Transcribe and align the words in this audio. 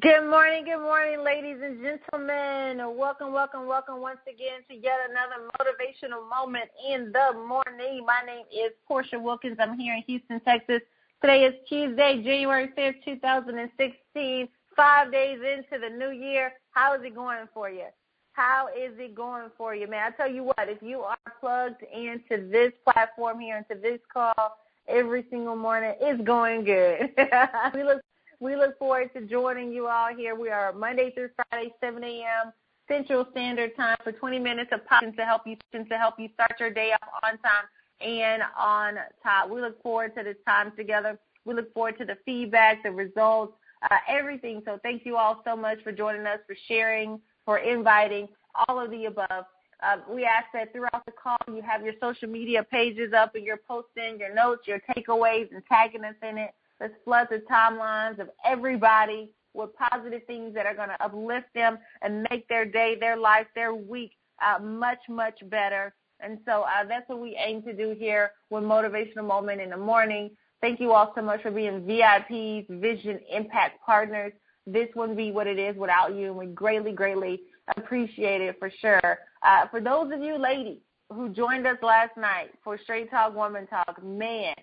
Good 0.00 0.28
morning, 0.28 0.64
good 0.64 0.80
morning, 0.82 1.22
ladies 1.22 1.58
and 1.62 1.80
gentlemen. 1.80 2.96
Welcome, 2.98 3.32
welcome, 3.32 3.68
welcome 3.68 4.00
once 4.00 4.18
again 4.26 4.62
to 4.68 4.74
yet 4.74 4.98
another 5.08 5.48
motivational 5.54 6.28
moment 6.28 6.68
in 6.84 7.12
the 7.12 7.38
morning. 7.38 8.04
My 8.04 8.20
name 8.26 8.44
is 8.50 8.72
Portia 8.88 9.20
Wilkins. 9.20 9.56
I'm 9.60 9.78
here 9.78 9.94
in 9.94 10.02
Houston, 10.08 10.40
Texas. 10.40 10.80
Today 11.20 11.44
is 11.44 11.54
Tuesday, 11.68 12.20
January 12.24 12.70
5th, 12.76 13.04
2016. 13.04 14.48
Five 14.74 15.12
days 15.12 15.38
into 15.38 15.80
the 15.80 15.96
new 15.96 16.10
year. 16.10 16.54
How 16.72 16.94
is 16.94 17.02
it 17.04 17.14
going 17.14 17.46
for 17.54 17.70
you? 17.70 17.86
How 18.32 18.66
is 18.76 18.98
it 18.98 19.14
going 19.14 19.50
for 19.56 19.76
you, 19.76 19.86
man? 19.86 20.12
I 20.12 20.16
tell 20.16 20.28
you 20.28 20.42
what, 20.42 20.56
if 20.68 20.82
you 20.82 21.02
are 21.02 21.16
plugged 21.38 21.84
into 21.84 22.50
this 22.50 22.72
platform 22.82 23.38
here, 23.38 23.58
into 23.58 23.80
this 23.80 24.00
call 24.12 24.56
every 24.88 25.24
single 25.30 25.54
morning, 25.54 25.94
it's 26.00 26.20
going 26.24 26.64
good. 26.64 27.10
we 27.76 27.84
look 27.84 28.00
we 28.44 28.56
look 28.56 28.78
forward 28.78 29.10
to 29.14 29.22
joining 29.22 29.72
you 29.72 29.86
all 29.86 30.14
here. 30.14 30.34
We 30.34 30.50
are 30.50 30.70
Monday 30.74 31.10
through 31.12 31.30
Friday, 31.34 31.72
7 31.80 32.04
a.m. 32.04 32.52
Central 32.86 33.26
Standard 33.30 33.74
Time 33.74 33.96
for 34.04 34.12
20 34.12 34.38
minutes 34.38 34.70
of 34.70 34.80
position 34.86 35.16
to 35.16 35.24
help 35.24 35.46
you 35.46 35.56
to 35.72 35.96
help 35.96 36.20
you 36.20 36.28
start 36.34 36.52
your 36.60 36.68
day 36.68 36.92
off 36.92 37.08
on 37.22 37.38
time 37.38 37.64
and 38.02 38.42
on 38.58 38.96
top. 39.22 39.48
We 39.48 39.62
look 39.62 39.82
forward 39.82 40.14
to 40.18 40.22
this 40.22 40.36
time 40.46 40.72
together. 40.76 41.18
We 41.46 41.54
look 41.54 41.72
forward 41.72 41.96
to 41.98 42.04
the 42.04 42.18
feedback, 42.26 42.82
the 42.82 42.90
results, 42.90 43.54
uh, 43.90 43.96
everything. 44.06 44.60
So 44.66 44.78
thank 44.82 45.06
you 45.06 45.16
all 45.16 45.40
so 45.42 45.56
much 45.56 45.82
for 45.82 45.90
joining 45.90 46.26
us, 46.26 46.40
for 46.46 46.56
sharing, 46.68 47.20
for 47.46 47.58
inviting, 47.58 48.28
all 48.68 48.78
of 48.78 48.90
the 48.90 49.06
above. 49.06 49.46
Uh, 49.82 49.96
we 50.08 50.26
ask 50.26 50.46
that 50.52 50.70
throughout 50.72 51.06
the 51.06 51.12
call 51.12 51.38
you 51.48 51.62
have 51.62 51.82
your 51.82 51.94
social 51.98 52.28
media 52.28 52.62
pages 52.62 53.14
up 53.14 53.34
and 53.36 53.44
you're 53.44 53.60
posting 53.66 54.18
your 54.18 54.34
notes, 54.34 54.68
your 54.68 54.82
takeaways, 54.94 55.50
and 55.50 55.62
tagging 55.66 56.04
us 56.04 56.14
in 56.22 56.36
it. 56.36 56.50
Let's 56.80 56.94
flood 57.04 57.28
the 57.30 57.42
timelines 57.50 58.18
of 58.18 58.28
everybody 58.44 59.30
with 59.54 59.70
positive 59.76 60.22
things 60.26 60.54
that 60.54 60.66
are 60.66 60.74
going 60.74 60.88
to 60.88 61.02
uplift 61.02 61.46
them 61.54 61.78
and 62.02 62.26
make 62.30 62.48
their 62.48 62.64
day, 62.64 62.96
their 62.98 63.16
life, 63.16 63.46
their 63.54 63.74
week 63.74 64.12
uh, 64.44 64.58
much, 64.58 64.98
much 65.08 65.38
better. 65.48 65.94
And 66.20 66.38
so 66.44 66.62
uh, 66.62 66.84
that's 66.88 67.08
what 67.08 67.20
we 67.20 67.38
aim 67.44 67.62
to 67.62 67.72
do 67.72 67.94
here 67.98 68.32
with 68.50 68.64
Motivational 68.64 69.26
Moment 69.26 69.60
in 69.60 69.70
the 69.70 69.76
morning. 69.76 70.30
Thank 70.60 70.80
you 70.80 70.92
all 70.92 71.12
so 71.14 71.22
much 71.22 71.42
for 71.42 71.50
being 71.50 71.82
VIPs, 71.82 72.66
Vision 72.80 73.20
Impact 73.30 73.78
Partners. 73.84 74.32
This 74.66 74.88
wouldn't 74.96 75.18
be 75.18 75.30
what 75.30 75.46
it 75.46 75.58
is 75.58 75.76
without 75.76 76.14
you, 76.14 76.28
and 76.28 76.36
we 76.36 76.46
greatly, 76.46 76.92
greatly 76.92 77.42
appreciate 77.76 78.40
it 78.40 78.56
for 78.58 78.70
sure. 78.80 79.18
Uh, 79.42 79.68
for 79.70 79.80
those 79.80 80.10
of 80.12 80.22
you 80.22 80.38
ladies 80.38 80.78
who 81.12 81.28
joined 81.28 81.66
us 81.66 81.76
last 81.82 82.16
night 82.16 82.50
for 82.62 82.78
Straight 82.78 83.10
Talk 83.10 83.34
Woman 83.34 83.66
Talk, 83.66 84.02
man, 84.02 84.54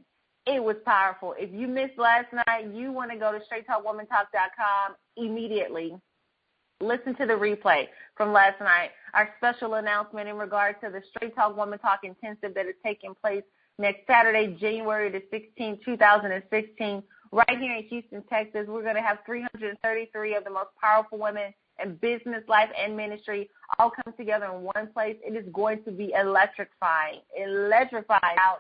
it 0.48 0.64
was 0.64 0.76
powerful. 0.86 1.36
If 1.38 1.52
you 1.54 1.68
missed 1.68 1.98
last 1.98 2.28
night, 2.34 2.74
you 2.74 2.92
want 2.92 3.12
to 3.12 3.18
go 3.18 3.32
to 3.32 3.40
straighttalkwomantalk.com 3.40 4.96
immediately. 5.18 5.96
Listen 6.82 7.16
to 7.16 7.28
the 7.28 7.34
replay 7.34 7.88
from 8.18 8.34
last 8.34 8.60
night. 8.60 8.90
Our 9.14 9.30
special 9.38 9.76
announcement 9.76 10.28
in 10.28 10.38
regard 10.38 10.82
to 10.82 10.90
the 10.90 11.02
Straight 11.10 11.36
Talk 11.36 11.56
Woman 11.56 11.78
Talk 11.78 12.00
Intensive 12.04 12.56
that 12.56 12.66
is 12.66 12.74
taking 12.84 13.14
place 13.14 13.44
next 13.78 14.08
Saturday, 14.08 14.58
January 14.60 15.12
the 15.12 15.22
16th, 15.32 15.84
2016, 15.86 17.04
right 17.32 17.60
here 17.60 17.76
in 17.76 17.84
Houston, 17.84 18.24
Texas. 18.28 18.66
We're 18.68 18.82
going 18.82 18.96
to 18.96 19.02
have 19.02 19.20
333 19.28 20.36
of 20.36 20.44
the 20.44 20.50
most 20.50 20.70
powerful 20.82 21.20
women 21.20 21.54
in 21.84 21.96
business, 21.96 22.44
life, 22.48 22.70
and 22.80 22.98
ministry 22.98 23.50
all 23.78 23.92
come 23.92 24.14
together 24.18 24.46
in 24.46 24.62
one 24.62 24.90
place. 24.92 25.18
It 25.24 25.36
is 25.36 25.46
going 25.54 25.84
to 25.84 25.92
be 25.92 26.14
electrifying, 26.20 27.20
electrifying 27.38 28.38
out, 28.40 28.60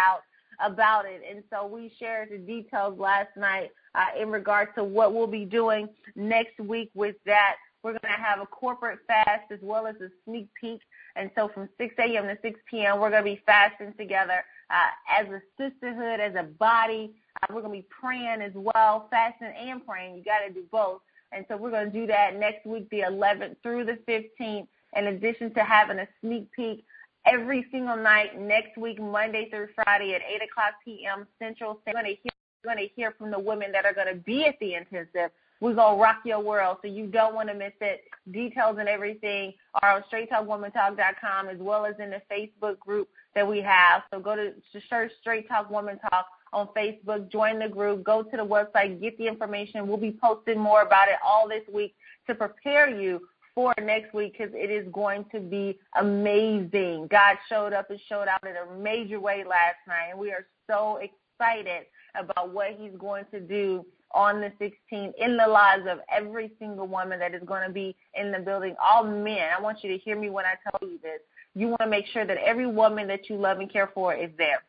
out 0.00 0.22
about 0.60 1.06
it. 1.06 1.22
And 1.28 1.42
so 1.50 1.66
we 1.66 1.92
shared 1.98 2.30
the 2.30 2.38
details 2.38 2.98
last 2.98 3.36
night 3.36 3.70
uh, 3.94 4.06
in 4.20 4.30
regards 4.30 4.70
to 4.76 4.84
what 4.84 5.14
we'll 5.14 5.26
be 5.26 5.44
doing 5.44 5.88
next 6.14 6.58
week 6.60 6.90
with 6.94 7.16
that. 7.26 7.56
We're 7.82 7.92
going 7.92 8.14
to 8.14 8.22
have 8.22 8.40
a 8.40 8.46
corporate 8.46 8.98
fast 9.06 9.50
as 9.50 9.58
well 9.62 9.86
as 9.86 9.96
a 9.96 10.10
sneak 10.24 10.48
peek. 10.60 10.80
And 11.16 11.30
so 11.34 11.48
from 11.48 11.68
6 11.78 11.94
a.m. 11.98 12.24
to 12.24 12.36
6 12.42 12.60
p.m., 12.70 13.00
we're 13.00 13.10
going 13.10 13.24
to 13.24 13.30
be 13.30 13.40
fasting 13.46 13.94
together 13.96 14.44
uh, 14.70 15.20
as 15.20 15.26
a 15.28 15.40
sisterhood, 15.58 16.20
as 16.20 16.34
a 16.34 16.42
body. 16.42 17.14
Uh, 17.42 17.46
we're 17.54 17.62
going 17.62 17.74
to 17.74 17.80
be 17.80 17.88
praying 17.88 18.42
as 18.42 18.52
well, 18.54 19.08
fasting 19.10 19.52
and 19.58 19.84
praying. 19.86 20.16
You 20.16 20.24
got 20.24 20.46
to 20.46 20.52
do 20.52 20.64
both. 20.70 21.00
And 21.32 21.46
so 21.48 21.56
we're 21.56 21.70
going 21.70 21.90
to 21.90 21.98
do 21.98 22.06
that 22.08 22.36
next 22.36 22.66
week, 22.66 22.90
the 22.90 23.00
11th 23.00 23.56
through 23.62 23.84
the 23.84 23.98
15th, 24.08 24.66
in 24.96 25.06
addition 25.06 25.54
to 25.54 25.64
having 25.64 26.00
a 26.00 26.08
sneak 26.20 26.50
peek 26.52 26.84
every 27.26 27.66
single 27.70 27.96
night 27.96 28.40
next 28.40 28.76
week, 28.76 29.00
Monday 29.00 29.48
through 29.50 29.68
Friday 29.74 30.14
at 30.14 30.22
8 30.22 30.42
o'clock 30.50 30.74
p.m. 30.84 31.26
Central. 31.38 31.80
You're 31.86 31.94
going 31.94 32.06
to 32.06 32.20
hear, 32.22 32.32
you're 32.64 32.74
going 32.74 32.88
to 32.88 32.94
hear 32.94 33.14
from 33.18 33.30
the 33.30 33.38
women 33.38 33.72
that 33.72 33.84
are 33.84 33.94
going 33.94 34.08
to 34.08 34.20
be 34.20 34.44
at 34.46 34.58
the 34.60 34.74
intensive. 34.74 35.30
We're 35.60 35.74
going 35.74 35.96
to 35.96 36.02
rock 36.02 36.20
your 36.24 36.40
world, 36.40 36.78
so 36.80 36.88
you 36.88 37.06
don't 37.06 37.34
want 37.34 37.50
to 37.50 37.54
miss 37.54 37.74
it. 37.82 38.04
Details 38.30 38.78
and 38.80 38.88
everything 38.88 39.52
are 39.82 39.96
on 39.96 40.04
straighttalkwomantalk.com 40.10 41.48
as 41.50 41.58
well 41.58 41.84
as 41.84 41.94
in 41.98 42.10
the 42.10 42.22
Facebook 42.32 42.78
group 42.78 43.08
that 43.34 43.46
we 43.46 43.60
have. 43.60 44.02
So 44.10 44.20
go 44.20 44.34
to, 44.34 44.52
to 44.52 44.86
search 44.88 45.12
Straight 45.20 45.48
Talk 45.48 45.70
Woman 45.70 45.98
Talk 46.10 46.26
on 46.54 46.68
Facebook, 46.68 47.30
join 47.30 47.58
the 47.58 47.68
group, 47.68 48.02
go 48.02 48.22
to 48.22 48.36
the 48.36 48.44
website, 48.44 49.00
get 49.00 49.18
the 49.18 49.26
information. 49.26 49.86
We'll 49.86 49.98
be 49.98 50.16
posting 50.18 50.58
more 50.58 50.82
about 50.82 51.08
it 51.08 51.16
all 51.24 51.46
this 51.46 51.62
week 51.72 51.94
to 52.26 52.34
prepare 52.34 52.88
you 52.88 53.20
for 53.60 53.74
next 53.82 54.14
week 54.14 54.36
because 54.38 54.54
it 54.54 54.70
is 54.70 54.86
going 54.90 55.26
to 55.32 55.38
be 55.38 55.78
amazing. 55.98 57.06
God 57.10 57.36
showed 57.48 57.74
up 57.74 57.90
and 57.90 58.00
showed 58.08 58.26
out 58.26 58.42
in 58.48 58.54
a 58.56 58.80
major 58.80 59.20
way 59.20 59.44
last 59.46 59.76
night, 59.86 60.10
and 60.10 60.18
we 60.18 60.30
are 60.30 60.46
so 60.66 60.98
excited 60.98 61.84
about 62.18 62.54
what 62.54 62.76
He's 62.78 62.96
going 62.98 63.24
to 63.32 63.40
do 63.40 63.84
on 64.12 64.40
the 64.40 64.50
16th 64.58 65.12
in 65.18 65.36
the 65.36 65.46
lives 65.46 65.82
of 65.88 65.98
every 66.10 66.52
single 66.58 66.86
woman 66.86 67.18
that 67.18 67.34
is 67.34 67.42
going 67.44 67.66
to 67.66 67.72
be 67.72 67.94
in 68.14 68.32
the 68.32 68.38
building. 68.38 68.74
All 68.82 69.04
men, 69.04 69.50
I 69.56 69.60
want 69.60 69.84
you 69.84 69.90
to 69.90 69.98
hear 69.98 70.18
me 70.18 70.30
when 70.30 70.46
I 70.46 70.54
tell 70.70 70.88
you 70.88 70.98
this. 71.02 71.20
You 71.54 71.68
want 71.68 71.82
to 71.82 71.86
make 71.86 72.06
sure 72.06 72.24
that 72.24 72.38
every 72.38 72.66
woman 72.66 73.06
that 73.08 73.28
you 73.28 73.36
love 73.36 73.58
and 73.58 73.70
care 73.70 73.90
for 73.92 74.14
is 74.14 74.30
there. 74.38 74.62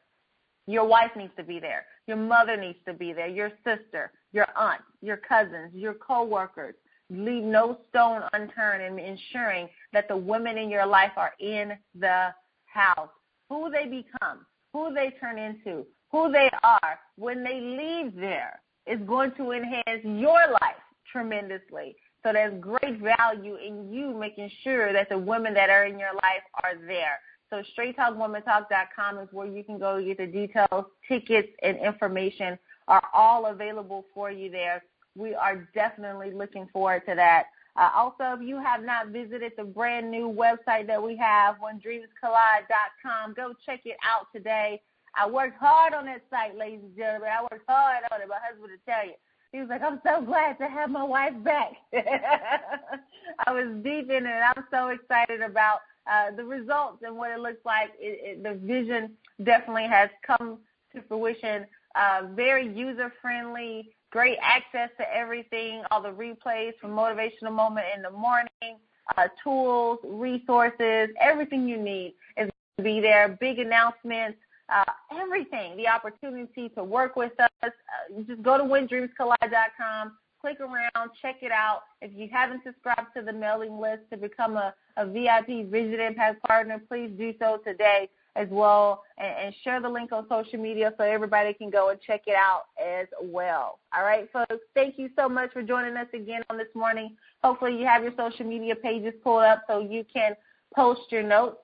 Your 0.67 0.85
wife 0.85 1.11
needs 1.15 1.33
to 1.37 1.43
be 1.43 1.59
there. 1.59 1.85
Your 2.07 2.17
mother 2.17 2.57
needs 2.57 2.77
to 2.85 2.93
be 2.93 3.13
there. 3.13 3.27
Your 3.27 3.51
sister, 3.63 4.11
your 4.33 4.47
aunt, 4.55 4.81
your 5.01 5.17
cousins, 5.17 5.73
your 5.73 5.93
coworkers, 5.93 6.75
leave 7.11 7.43
no 7.43 7.77
stone 7.89 8.21
unturned 8.33 8.83
in 8.83 8.97
ensuring 8.97 9.67
that 9.93 10.07
the 10.07 10.15
women 10.15 10.57
in 10.57 10.69
your 10.69 10.85
life 10.85 11.11
are 11.17 11.33
in 11.39 11.73
the 11.99 12.29
house. 12.65 13.09
Who 13.49 13.69
they 13.69 13.85
become, 13.85 14.45
who 14.71 14.93
they 14.93 15.13
turn 15.19 15.37
into, 15.37 15.85
who 16.11 16.31
they 16.31 16.49
are 16.63 16.99
when 17.17 17.43
they 17.43 17.59
leave 17.59 18.15
there 18.15 18.61
is 18.87 18.99
going 19.05 19.33
to 19.35 19.51
enhance 19.51 20.03
your 20.03 20.51
life 20.61 20.81
tremendously. 21.11 21.95
So 22.23 22.31
there's 22.31 22.59
great 22.61 22.99
value 22.99 23.55
in 23.55 23.91
you 23.91 24.17
making 24.17 24.49
sure 24.63 24.93
that 24.93 25.09
the 25.09 25.17
women 25.17 25.53
that 25.55 25.69
are 25.69 25.85
in 25.85 25.99
your 25.99 26.13
life 26.13 26.43
are 26.63 26.75
there. 26.87 27.19
So 27.49 27.61
straighttalkwomantalk.com 27.77 29.19
is 29.19 29.27
where 29.31 29.47
you 29.47 29.63
can 29.63 29.77
go 29.77 30.01
get 30.01 30.17
the 30.17 30.27
details, 30.27 30.85
tickets, 31.07 31.49
and 31.61 31.77
information 31.77 32.57
are 32.87 33.03
all 33.13 33.47
available 33.47 34.05
for 34.13 34.31
you 34.31 34.49
there 34.49 34.83
we 35.15 35.35
are 35.35 35.67
definitely 35.73 36.31
looking 36.31 36.67
forward 36.71 37.03
to 37.07 37.15
that. 37.15 37.47
Uh, 37.75 37.89
also, 37.95 38.35
if 38.39 38.41
you 38.41 38.57
have 38.57 38.83
not 38.83 39.07
visited 39.07 39.53
the 39.57 39.63
brand 39.63 40.11
new 40.11 40.29
website 40.29 40.87
that 40.87 41.01
we 41.01 41.15
have, 41.15 41.55
whendreamscollide.com, 41.55 43.33
go 43.33 43.53
check 43.65 43.81
it 43.85 43.97
out 44.03 44.27
today. 44.35 44.81
I 45.15 45.29
worked 45.29 45.57
hard 45.57 45.93
on 45.93 46.05
that 46.05 46.21
site, 46.29 46.57
ladies 46.57 46.81
and 46.83 46.95
gentlemen. 46.95 47.29
I 47.29 47.41
worked 47.43 47.65
hard 47.67 48.03
on 48.11 48.21
it. 48.21 48.27
My 48.27 48.37
husband 48.41 48.71
will 48.71 48.93
tell 48.93 49.05
you. 49.05 49.13
He 49.51 49.59
was 49.59 49.67
like, 49.69 49.81
I'm 49.81 49.99
so 50.05 50.21
glad 50.21 50.57
to 50.59 50.67
have 50.67 50.89
my 50.89 51.03
wife 51.03 51.33
back. 51.43 51.73
I 51.93 53.51
was 53.51 53.67
deep 53.83 54.09
in 54.09 54.25
it, 54.25 54.29
I'm 54.29 54.63
so 54.71 54.89
excited 54.89 55.41
about 55.41 55.81
uh, 56.09 56.31
the 56.35 56.43
results 56.43 57.03
and 57.03 57.17
what 57.17 57.31
it 57.31 57.39
looks 57.39 57.63
like. 57.65 57.91
It, 57.99 58.39
it, 58.39 58.43
the 58.43 58.53
vision 58.65 59.11
definitely 59.43 59.87
has 59.87 60.09
come 60.25 60.59
to 60.95 61.01
fruition. 61.01 61.65
Uh, 61.95 62.27
very 62.33 62.65
user 62.73 63.11
friendly, 63.21 63.89
great 64.11 64.37
access 64.41 64.89
to 64.97 65.15
everything, 65.15 65.83
all 65.89 66.01
the 66.01 66.09
replays 66.09 66.73
from 66.79 66.91
Motivational 66.91 67.51
Moment 67.51 67.87
in 67.95 68.01
the 68.01 68.11
morning, 68.11 68.77
uh, 69.17 69.27
tools, 69.43 69.99
resources, 70.03 71.09
everything 71.19 71.67
you 71.67 71.77
need 71.77 72.13
is 72.37 72.49
going 72.49 72.51
to 72.77 72.83
be 72.83 72.99
there. 72.99 73.37
Big 73.39 73.59
announcements, 73.59 74.37
uh, 74.69 74.83
everything, 75.19 75.75
the 75.77 75.87
opportunity 75.87 76.69
to 76.69 76.83
work 76.83 77.15
with 77.15 77.31
us. 77.39 77.49
Uh, 77.63 78.21
just 78.27 78.41
go 78.43 78.57
to 78.57 78.63
whendreamscollide.com, 78.63 80.11
click 80.39 80.59
around, 80.59 81.09
check 81.21 81.37
it 81.41 81.51
out. 81.51 81.83
If 82.01 82.11
you 82.13 82.27
haven't 82.31 82.63
subscribed 82.65 83.13
to 83.15 83.21
the 83.21 83.33
mailing 83.33 83.79
list 83.79 84.03
to 84.11 84.17
become 84.17 84.57
a, 84.57 84.73
a 84.97 85.05
VIP 85.05 85.69
Vision 85.69 86.01
Impact 86.01 86.43
Partner, 86.43 86.81
please 86.87 87.11
do 87.17 87.33
so 87.39 87.59
today 87.65 88.09
as 88.35 88.47
well 88.49 89.03
and, 89.17 89.45
and, 89.45 89.55
share 89.63 89.81
the 89.81 89.89
link 89.89 90.11
on 90.11 90.25
social 90.29 90.57
media 90.57 90.93
so 90.97 91.03
everybody 91.03 91.53
can 91.53 91.69
go 91.69 91.89
and 91.89 91.99
check 92.01 92.21
it 92.27 92.35
out 92.35 92.63
as 92.81 93.07
well. 93.21 93.79
All 93.95 94.03
right, 94.03 94.29
folks, 94.31 94.63
thank 94.73 94.97
you 94.97 95.09
so 95.17 95.27
much 95.27 95.51
for 95.51 95.61
joining 95.61 95.97
us 95.97 96.07
again 96.13 96.41
on 96.49 96.57
this 96.57 96.73
morning. 96.73 97.17
Hopefully 97.43 97.77
you 97.77 97.85
have 97.85 98.03
your 98.03 98.13
social 98.17 98.45
media 98.45 98.75
pages 98.75 99.13
pulled 99.23 99.43
up 99.43 99.63
so 99.67 99.79
you 99.79 100.05
can 100.11 100.33
post 100.75 101.01
your 101.09 101.23
notes. 101.23 101.57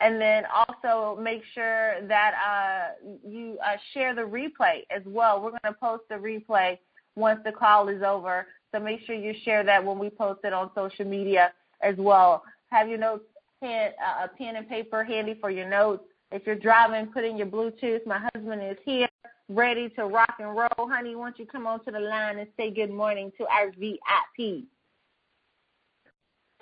And 0.00 0.20
then 0.20 0.44
also 0.54 1.20
make 1.20 1.42
sure 1.54 2.06
that 2.06 2.34
uh, 2.34 3.08
you 3.28 3.58
uh, 3.64 3.76
share 3.92 4.14
the 4.14 4.22
replay 4.22 4.82
as 4.94 5.02
well. 5.04 5.42
We're 5.42 5.50
going 5.50 5.60
to 5.66 5.72
post 5.72 6.04
the 6.08 6.14
replay 6.14 6.78
once 7.16 7.40
the 7.44 7.50
call 7.50 7.88
is 7.88 8.02
over. 8.02 8.46
So 8.72 8.78
make 8.78 9.00
sure 9.04 9.16
you 9.16 9.34
share 9.44 9.64
that 9.64 9.84
when 9.84 9.98
we 9.98 10.08
post 10.08 10.40
it 10.44 10.52
on 10.52 10.70
social 10.74 11.04
media 11.04 11.52
as 11.82 11.96
well. 11.98 12.44
Have 12.70 12.88
your 12.88 12.98
notes, 12.98 13.24
uh, 13.62 14.24
a 14.24 14.28
pen 14.28 14.56
and 14.56 14.68
paper 14.68 15.04
handy 15.04 15.36
for 15.40 15.50
your 15.50 15.68
notes. 15.68 16.04
If 16.30 16.46
you're 16.46 16.56
driving, 16.56 17.06
put 17.06 17.24
in 17.24 17.36
your 17.36 17.46
Bluetooth. 17.46 18.06
My 18.06 18.20
husband 18.34 18.62
is 18.62 18.76
here, 18.84 19.08
ready 19.48 19.88
to 19.90 20.04
rock 20.04 20.34
and 20.38 20.54
roll. 20.54 20.88
Honey, 20.90 21.16
why 21.16 21.26
don't 21.26 21.38
you 21.38 21.46
come 21.46 21.66
onto 21.66 21.90
the 21.90 22.00
line 22.00 22.38
and 22.38 22.48
say 22.56 22.70
good 22.70 22.90
morning 22.90 23.32
to 23.38 23.46
our 23.46 23.70
VIP? 23.72 24.64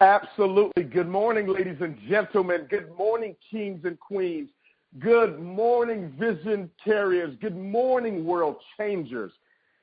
Absolutely. 0.00 0.84
Good 0.84 1.08
morning, 1.08 1.48
ladies 1.48 1.78
and 1.80 1.98
gentlemen. 2.08 2.66
Good 2.68 2.94
morning, 2.96 3.34
kings 3.50 3.80
and 3.84 3.98
queens. 3.98 4.50
Good 4.98 5.40
morning, 5.40 6.12
vision 6.18 6.70
carriers. 6.82 7.34
Good 7.40 7.56
morning, 7.56 8.24
world 8.24 8.56
changers. 8.78 9.32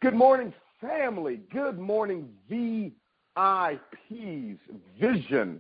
Good 0.01 0.13
morning, 0.13 0.53
family. 0.79 1.41
Good 1.51 1.77
morning, 1.79 2.29
VIPs, 2.49 2.93
vision, 4.99 5.59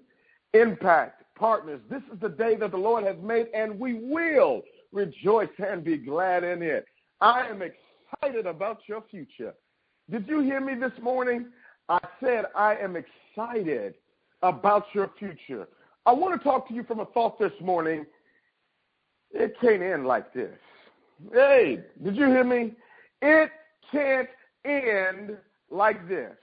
impact 0.53 1.22
partners. 1.37 1.81
This 1.89 2.01
is 2.13 2.19
the 2.19 2.29
day 2.29 2.55
that 2.57 2.71
the 2.71 2.77
Lord 2.77 3.03
has 3.05 3.17
made, 3.21 3.47
and 3.53 3.79
we 3.79 3.93
will 3.93 4.61
rejoice 4.91 5.49
and 5.57 5.83
be 5.83 5.97
glad 5.97 6.43
in 6.43 6.61
it. 6.61 6.85
I 7.21 7.47
am 7.47 7.61
excited 7.61 8.45
about 8.45 8.79
your 8.87 9.03
future. 9.09 9.53
Did 10.09 10.27
you 10.27 10.41
hear 10.41 10.59
me 10.59 10.75
this 10.75 10.91
morning? 11.01 11.47
I 11.89 11.99
said 12.21 12.45
I 12.55 12.75
am 12.75 12.95
excited 12.95 13.95
about 14.41 14.85
your 14.93 15.11
future. 15.17 15.67
I 16.05 16.11
want 16.11 16.37
to 16.37 16.43
talk 16.43 16.67
to 16.67 16.73
you 16.73 16.83
from 16.83 16.99
a 16.99 17.05
thought 17.05 17.39
this 17.39 17.53
morning. 17.61 18.05
It 19.31 19.55
can't 19.61 19.81
end 19.81 20.05
like 20.05 20.33
this. 20.33 20.57
Hey, 21.31 21.79
did 22.03 22.15
you 22.15 22.27
hear 22.27 22.43
me? 22.43 22.73
It 23.21 23.49
can't 23.91 24.27
end 24.65 25.37
like 25.71 26.07
this. 26.07 26.35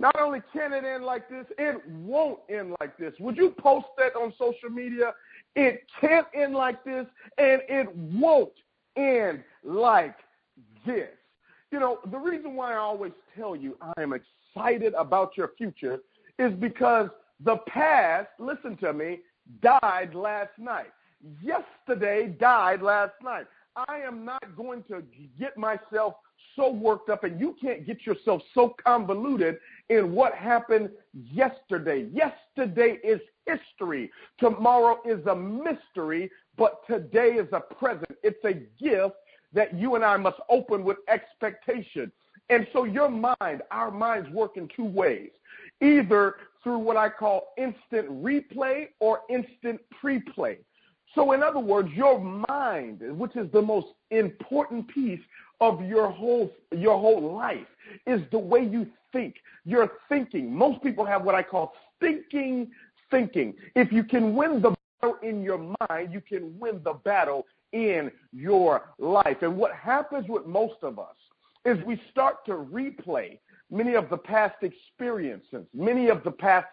Not 0.00 0.18
only 0.18 0.40
can 0.50 0.72
it 0.72 0.82
end 0.82 1.04
like 1.04 1.28
this, 1.28 1.44
it 1.58 1.76
won't 1.86 2.38
end 2.48 2.74
like 2.80 2.96
this. 2.96 3.12
Would 3.20 3.36
you 3.36 3.54
post 3.58 3.84
that 3.98 4.16
on 4.16 4.32
social 4.38 4.70
media? 4.70 5.12
It 5.54 5.82
can't 6.00 6.26
end 6.34 6.54
like 6.54 6.82
this, 6.84 7.04
and 7.36 7.60
it 7.68 7.94
won't 7.94 8.54
end 8.96 9.44
like 9.62 10.16
this. 10.86 11.10
You 11.70 11.80
know, 11.80 11.98
the 12.10 12.16
reason 12.16 12.56
why 12.56 12.72
I 12.72 12.76
always 12.78 13.12
tell 13.36 13.54
you 13.54 13.76
I 13.82 14.00
am 14.00 14.14
excited 14.14 14.94
about 14.94 15.36
your 15.36 15.50
future 15.58 15.98
is 16.38 16.52
because 16.54 17.10
the 17.44 17.58
past, 17.68 18.28
listen 18.38 18.78
to 18.78 18.94
me, 18.94 19.20
died 19.60 20.14
last 20.14 20.58
night. 20.58 20.92
Yesterday 21.42 22.34
died 22.40 22.80
last 22.80 23.12
night. 23.22 23.46
I 23.76 23.98
am 23.98 24.24
not 24.24 24.56
going 24.56 24.82
to 24.84 25.02
get 25.38 25.58
myself 25.58 26.14
so 26.56 26.70
worked 26.70 27.10
up, 27.10 27.24
and 27.24 27.40
you 27.40 27.56
can't 27.60 27.86
get 27.86 28.06
yourself 28.06 28.42
so 28.54 28.74
convoluted 28.84 29.58
in 29.88 30.12
what 30.12 30.34
happened 30.34 30.90
yesterday. 31.14 32.08
Yesterday 32.12 32.98
is 33.02 33.20
history. 33.46 34.10
Tomorrow 34.38 34.98
is 35.04 35.24
a 35.26 35.34
mystery, 35.34 36.30
but 36.56 36.86
today 36.86 37.34
is 37.34 37.48
a 37.52 37.60
present. 37.60 38.10
It's 38.22 38.44
a 38.44 38.54
gift 38.82 39.16
that 39.52 39.74
you 39.76 39.94
and 39.94 40.04
I 40.04 40.16
must 40.16 40.38
open 40.48 40.84
with 40.84 40.98
expectation. 41.08 42.12
And 42.48 42.66
so 42.72 42.84
your 42.84 43.08
mind, 43.08 43.62
our 43.70 43.90
minds 43.90 44.28
work 44.30 44.56
in 44.56 44.68
two 44.74 44.84
ways. 44.84 45.30
Either 45.80 46.36
through 46.62 46.78
what 46.78 46.96
I 46.96 47.08
call 47.08 47.52
instant 47.56 48.10
replay 48.10 48.88
or 48.98 49.20
instant 49.30 49.80
preplay. 50.02 50.58
So, 51.14 51.32
in 51.32 51.42
other 51.42 51.58
words, 51.58 51.90
your 51.92 52.20
mind, 52.48 53.00
which 53.18 53.36
is 53.36 53.50
the 53.52 53.62
most 53.62 53.88
important 54.10 54.88
piece 54.88 55.20
of 55.60 55.84
your 55.84 56.08
whole 56.10 56.50
your 56.72 56.98
whole 56.98 57.34
life, 57.34 57.66
is 58.06 58.20
the 58.30 58.38
way 58.38 58.64
you 58.64 58.86
think. 59.12 59.36
Your 59.64 59.90
thinking. 60.08 60.54
Most 60.54 60.82
people 60.82 61.04
have 61.04 61.24
what 61.24 61.34
I 61.34 61.42
call 61.42 61.72
thinking 62.00 62.70
thinking. 63.10 63.54
If 63.74 63.92
you 63.92 64.04
can 64.04 64.34
win 64.34 64.62
the 64.62 64.74
battle 65.00 65.16
in 65.22 65.42
your 65.42 65.58
mind, 65.88 66.12
you 66.12 66.20
can 66.20 66.58
win 66.58 66.80
the 66.84 66.94
battle 66.94 67.46
in 67.72 68.10
your 68.32 68.90
life. 68.98 69.38
And 69.42 69.56
what 69.56 69.74
happens 69.74 70.26
with 70.28 70.46
most 70.46 70.76
of 70.82 70.98
us 70.98 71.16
is 71.64 71.82
we 71.84 72.00
start 72.10 72.44
to 72.46 72.52
replay 72.52 73.38
many 73.70 73.94
of 73.94 74.08
the 74.10 74.16
past 74.16 74.62
experiences, 74.62 75.66
many 75.74 76.08
of 76.08 76.24
the 76.24 76.30
past 76.30 76.66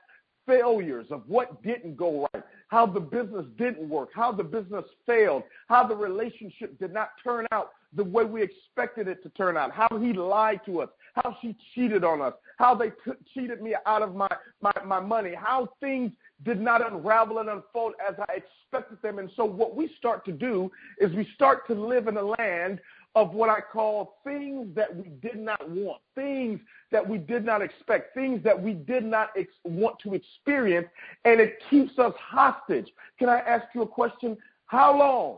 failures 0.45 1.07
of 1.12 1.24
what 1.28 1.62
didn't 1.62 1.98
go 1.98 2.28
right, 2.34 2.44
how 2.67 2.85
the 2.85 2.99
business 2.99 3.45
didn't 3.57 3.87
work, 3.87 4.09
how 4.13 4.31
the 4.31 4.43
business 4.43 4.83
failed, 5.05 5.43
how 5.67 5.87
the 5.87 5.95
relationship 5.95 6.77
did 6.79 6.93
not 6.93 7.11
turn 7.23 7.45
out 7.51 7.71
the 7.93 8.03
way 8.03 8.25
we 8.25 8.41
expected 8.41 9.07
it 9.07 9.23
to 9.23 9.29
turn 9.29 9.57
out, 9.57 9.71
how 9.71 9.87
he 9.97 10.13
lied 10.13 10.59
to 10.65 10.81
us, 10.81 10.89
how 11.15 11.35
she 11.41 11.55
cheated 11.73 12.03
on 12.03 12.21
us, 12.21 12.33
how 12.57 12.75
they 12.75 12.89
t- 12.89 13.17
cheated 13.33 13.61
me 13.61 13.75
out 13.85 14.01
of 14.01 14.13
my, 14.13 14.29
my, 14.61 14.73
my 14.85 14.99
money, 14.99 15.33
how 15.33 15.69
things 15.79 16.11
did 16.43 16.59
not 16.59 16.85
unravel 16.91 17.39
and 17.39 17.49
unfold 17.49 17.93
as 18.07 18.15
I 18.29 18.35
expected 18.35 19.01
them. 19.01 19.19
And 19.19 19.29
so 19.35 19.45
what 19.45 19.75
we 19.75 19.89
start 19.97 20.25
to 20.25 20.31
do 20.31 20.69
is 20.99 21.11
we 21.15 21.27
start 21.33 21.65
to 21.67 21.73
live 21.73 22.07
in 22.07 22.17
a 22.17 22.21
land 22.21 22.79
of 23.17 23.33
what 23.33 23.49
I 23.49 23.59
call 23.59 24.19
things 24.23 24.67
that 24.75 24.95
we 24.95 25.09
did 25.23 25.39
not 25.39 25.67
want, 25.71 25.99
things 26.13 26.59
that 26.91 27.05
we 27.09 27.17
did 27.17 27.43
not 27.43 27.63
expect, 27.63 28.13
things 28.13 28.43
that 28.43 28.61
we 28.61 28.73
did 28.73 29.03
not 29.03 29.31
ex- 29.35 29.49
want 29.63 29.97
to 30.03 30.13
experience, 30.13 30.87
and 31.25 31.41
it 31.41 31.57
keeps 31.67 31.97
us 31.97 32.13
hostage. 32.19 32.87
Can 33.17 33.27
I 33.27 33.39
ask 33.39 33.65
you 33.73 33.81
a 33.81 33.87
question? 33.87 34.37
How 34.67 34.95
long 34.95 35.37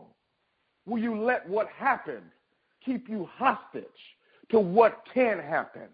will 0.84 0.98
you 0.98 1.22
let 1.22 1.48
what 1.48 1.68
happened 1.68 2.30
keep 2.84 3.08
you 3.08 3.26
hostage 3.34 3.84
to 4.50 4.60
what 4.60 5.02
can 5.14 5.38
happen? 5.38 5.88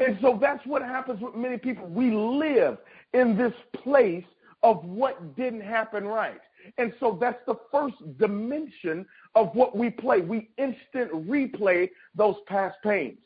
And 0.00 0.18
so 0.22 0.38
that's 0.40 0.64
what 0.66 0.80
happens 0.80 1.20
with 1.20 1.34
many 1.34 1.58
people. 1.58 1.86
We 1.88 2.10
live 2.10 2.78
in 3.12 3.36
this 3.36 3.52
place 3.82 4.24
of 4.62 4.82
what 4.82 5.36
didn't 5.36 5.60
happen 5.60 6.06
right. 6.06 6.40
And 6.76 6.92
so 7.00 7.18
that's 7.20 7.40
the 7.46 7.56
first 7.70 7.96
dimension 8.18 9.06
of 9.34 9.54
what 9.54 9.76
we 9.76 9.90
play. 9.90 10.20
We 10.20 10.50
instant 10.58 11.12
replay 11.28 11.90
those 12.14 12.36
past 12.46 12.76
pains 12.82 13.18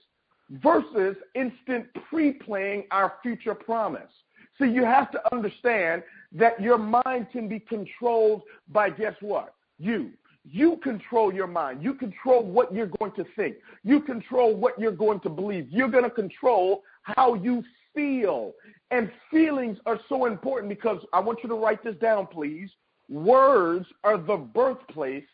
versus 0.51 1.17
instant 1.35 1.87
pre 2.09 2.33
playing 2.33 2.85
our 2.91 3.15
future 3.23 3.55
promise. 3.55 4.11
So 4.59 4.65
you 4.65 4.85
have 4.85 5.11
to 5.13 5.35
understand 5.35 6.03
that 6.33 6.61
your 6.61 6.79
mind 6.79 7.29
can 7.33 7.49
be 7.49 7.59
controlled 7.59 8.43
by 8.69 8.91
guess 8.91 9.15
what? 9.21 9.55
You. 9.79 10.11
You 10.45 10.77
control 10.79 11.33
your 11.33 11.47
mind. 11.47 11.83
You 11.83 11.95
control 11.95 12.45
what 12.45 12.75
you're 12.75 12.91
going 12.99 13.13
to 13.13 13.25
think. 13.37 13.57
You 13.85 14.01
control 14.01 14.55
what 14.55 14.79
you're 14.79 14.91
going 14.91 15.21
to 15.21 15.29
believe. 15.29 15.69
You're 15.71 15.89
going 15.89 16.05
to 16.05 16.11
control 16.11 16.83
how 17.03 17.35
you 17.35 17.63
feel. 17.95 18.53
And 18.91 19.11
feelings 19.31 19.79
are 19.87 20.01
so 20.09 20.27
important 20.27 20.69
because 20.69 21.03
I 21.13 21.21
want 21.21 21.39
you 21.43 21.49
to 21.49 21.55
write 21.55 21.83
this 21.85 21.97
down, 21.97 22.27
please. 22.27 22.71
Words 23.09 23.87
are 24.05 24.19
the 24.19 24.37
birthplace 24.37 25.25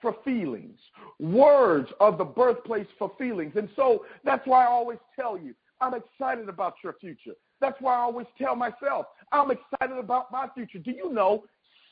for 0.00 0.16
feelings. 0.24 0.78
Words 1.18 1.90
are 2.00 2.16
the 2.16 2.24
birthplace 2.24 2.86
for 2.98 3.12
feelings. 3.18 3.54
And 3.56 3.68
so 3.74 4.04
that's 4.24 4.46
why 4.46 4.64
I 4.64 4.68
always 4.68 4.98
tell 5.18 5.38
you, 5.38 5.54
I'm 5.80 5.94
excited 5.94 6.48
about 6.48 6.74
your 6.82 6.94
future. 7.00 7.32
That's 7.60 7.80
why 7.80 7.94
I 7.94 8.00
always 8.00 8.26
tell 8.36 8.54
myself, 8.54 9.06
I'm 9.32 9.50
excited 9.50 9.98
about 9.98 10.30
my 10.30 10.48
future. 10.54 10.78
Do 10.78 10.90
you 10.90 11.12
know 11.12 11.44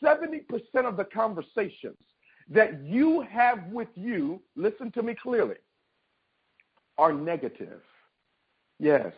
70% 0.03 0.43
of 0.85 0.97
the 0.97 1.05
conversations 1.05 1.97
that 2.51 2.83
you 2.85 3.23
have 3.31 3.67
with 3.69 3.89
you, 3.95 4.41
listen 4.57 4.91
to 4.93 5.03
me 5.03 5.15
clearly, 5.15 5.57
are 6.99 7.13
negative. 7.13 7.81
Yes. 8.79 9.13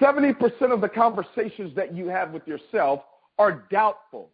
70% 0.00 0.72
of 0.72 0.80
the 0.80 0.88
conversations 0.88 1.74
that 1.76 1.94
you 1.94 2.08
have 2.08 2.32
with 2.32 2.46
yourself 2.46 3.00
are 3.38 3.64
doubtful. 3.70 4.30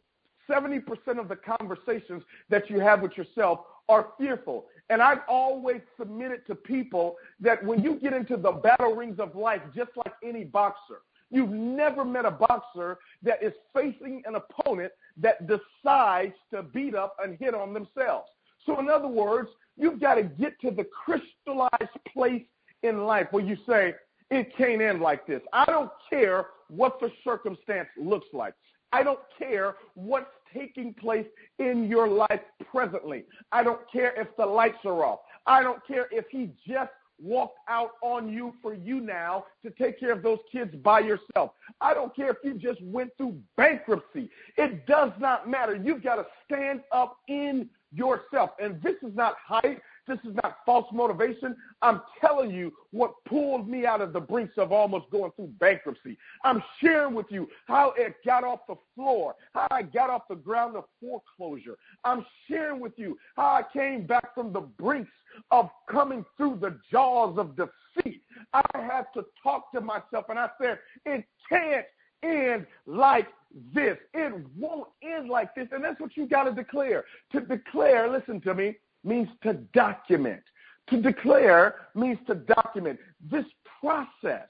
70% 0.49 0.83
of 1.19 1.28
the 1.28 1.37
conversations 1.37 2.23
that 2.49 2.71
you 2.71 2.81
have 2.81 3.02
with 3.02 3.17
yourself 3.17 3.61
are 3.88 4.09
fearful. 4.19 4.67
And 4.90 5.02
I've 5.02 5.21
always 5.28 5.81
submitted 5.99 6.47
to 6.47 6.55
people 6.55 7.17
that 7.40 7.64
when 7.64 7.83
you 7.83 7.97
get 7.97 8.12
into 8.12 8.37
the 8.37 8.52
battle 8.52 8.95
rings 8.95 9.19
of 9.19 9.35
life, 9.35 9.61
just 9.75 9.90
like 9.97 10.12
any 10.25 10.45
boxer, 10.45 11.02
you've 11.31 11.50
never 11.50 12.05
met 12.05 12.25
a 12.25 12.31
boxer 12.31 12.99
that 13.23 13.43
is 13.43 13.52
facing 13.75 14.23
an 14.26 14.37
opponent 14.37 14.93
that 15.19 15.47
decides 15.47 16.35
to 16.52 16.62
beat 16.62 16.95
up 16.95 17.17
and 17.23 17.38
hit 17.38 17.55
on 17.55 17.75
themselves. 17.75 18.28
So, 18.64 18.78
in 18.81 18.88
other 18.88 19.09
words, 19.09 19.49
you've 19.76 20.00
got 20.00 20.14
to 20.14 20.23
get 20.23 20.59
to 20.61 20.71
the 20.71 20.85
crystallized 20.85 21.99
place 22.12 22.45
in 22.83 23.05
life 23.05 23.28
where 23.31 23.45
you 23.45 23.57
say, 23.67 23.95
it 24.31 24.55
can't 24.57 24.83
end 24.83 25.00
like 25.00 25.26
this. 25.26 25.40
I 25.52 25.64
don't 25.67 25.90
care 26.11 26.47
what 26.69 27.00
the 27.00 27.11
circumstance 27.25 27.88
looks 27.97 28.26
like. 28.33 28.55
I 28.92 29.02
don't 29.02 29.21
care 29.38 29.76
what's 29.95 30.26
taking 30.54 30.95
place 30.95 31.26
in 31.59 31.88
your 31.88 32.09
life 32.09 32.40
presently. 32.71 33.25
I 33.52 33.62
don't 33.62 33.80
care 33.92 34.18
if 34.21 34.28
the 34.37 34.47
lights 34.47 34.78
are 34.85 35.04
off. 35.04 35.21
I 35.47 35.62
don't 35.62 35.85
care 35.87 36.09
if 36.11 36.26
he 36.30 36.50
just 36.66 36.90
walked 37.21 37.59
out 37.68 37.92
on 38.02 38.33
you 38.33 38.54
for 38.62 38.75
you 38.75 39.00
now 39.00 39.45
to 39.62 39.71
take 39.71 39.99
care 39.99 40.12
of 40.12 40.23
those 40.23 40.38
kids 40.50 40.75
by 40.76 41.00
yourself. 41.00 41.50
I 41.80 41.95
don't 41.95 42.14
care 42.14 42.30
if 42.30 42.37
you 42.45 42.54
just 42.54 42.80
went 42.83 43.11
through 43.16 43.40
bankruptcy. 43.57 44.30
It 44.57 44.87
does 44.87 45.11
not 45.18 45.49
matter. 45.49 45.75
You've 45.75 46.02
got 46.02 46.16
to 46.16 46.26
stand 46.45 46.83
up 46.92 47.16
in 47.28 47.68
yourself. 47.92 48.50
And 48.61 48.80
this 48.83 48.95
is 49.02 49.14
not 49.14 49.37
hype. 49.45 49.83
This 50.09 50.19
is 50.25 50.35
not 50.43 50.59
false 50.65 50.87
motivation. 50.93 51.55
I'm 51.83 52.00
telling 52.21 52.50
you 52.50 52.73
what 52.91 53.12
pulled 53.27 53.69
me 53.69 53.85
out 53.85 54.00
of 54.00 54.12
the 54.12 54.21
brinks 54.21 54.55
of 54.57 54.73
almost 54.73 55.11
going 55.11 55.31
through 55.37 55.53
bankruptcy. 55.61 56.17
I'm 56.45 56.62
sharing 56.81 57.15
with 57.15 57.27
you 57.29 57.49
how 57.67 57.93
it 57.97 58.17
got 58.25 58.43
off 58.43 58.61
the 58.67 58.77
floor, 58.95 59.35
how 59.55 59.69
I 59.71 59.83
got 59.83 60.09
off 60.09 60.23
the 60.29 60.37
ground 60.37 60.77
of 60.77 60.85
foreclosure. 61.00 61.77
I'm 62.05 62.25
sharing 62.49 62.81
with 62.81 62.95
you 62.97 63.19
how 63.37 63.47
I 63.47 63.62
came 63.73 64.07
back 64.07 64.35
from 64.35 64.53
the 64.53 64.61
brinks 64.61 65.12
of 65.50 65.69
coming 65.91 66.25
through 66.37 66.59
the 66.61 66.79
jaws 66.91 67.38
of 67.38 67.55
defeat. 67.57 68.23
I 68.55 68.62
had 68.75 69.05
to 69.15 69.27
talk 69.43 69.71
to 69.73 69.81
myself 69.81 70.27
and 70.31 70.38
I 70.38 70.49
said, 70.61 70.79
it 71.05 71.25
can't 71.49 71.85
end 72.23 72.67
like 72.87 73.29
this. 73.75 73.97
It 74.15 74.33
won't 74.57 74.88
end 75.03 75.29
like 75.29 75.55
this. 75.55 75.69
And 75.73 75.85
that's 75.85 76.00
what 76.00 76.17
you 76.17 76.27
got 76.27 76.45
to 76.45 76.53
declare. 76.53 77.05
To 77.33 77.41
declare, 77.41 78.11
listen 78.11 78.41
to 78.43 78.55
me, 78.55 78.77
means 79.09 79.29
to 79.43 79.55
document. 79.75 80.43
To 80.91 81.00
declare 81.00 81.87
means 81.95 82.19
to 82.27 82.35
document. 82.35 82.99
This 83.31 83.45
process 83.81 84.49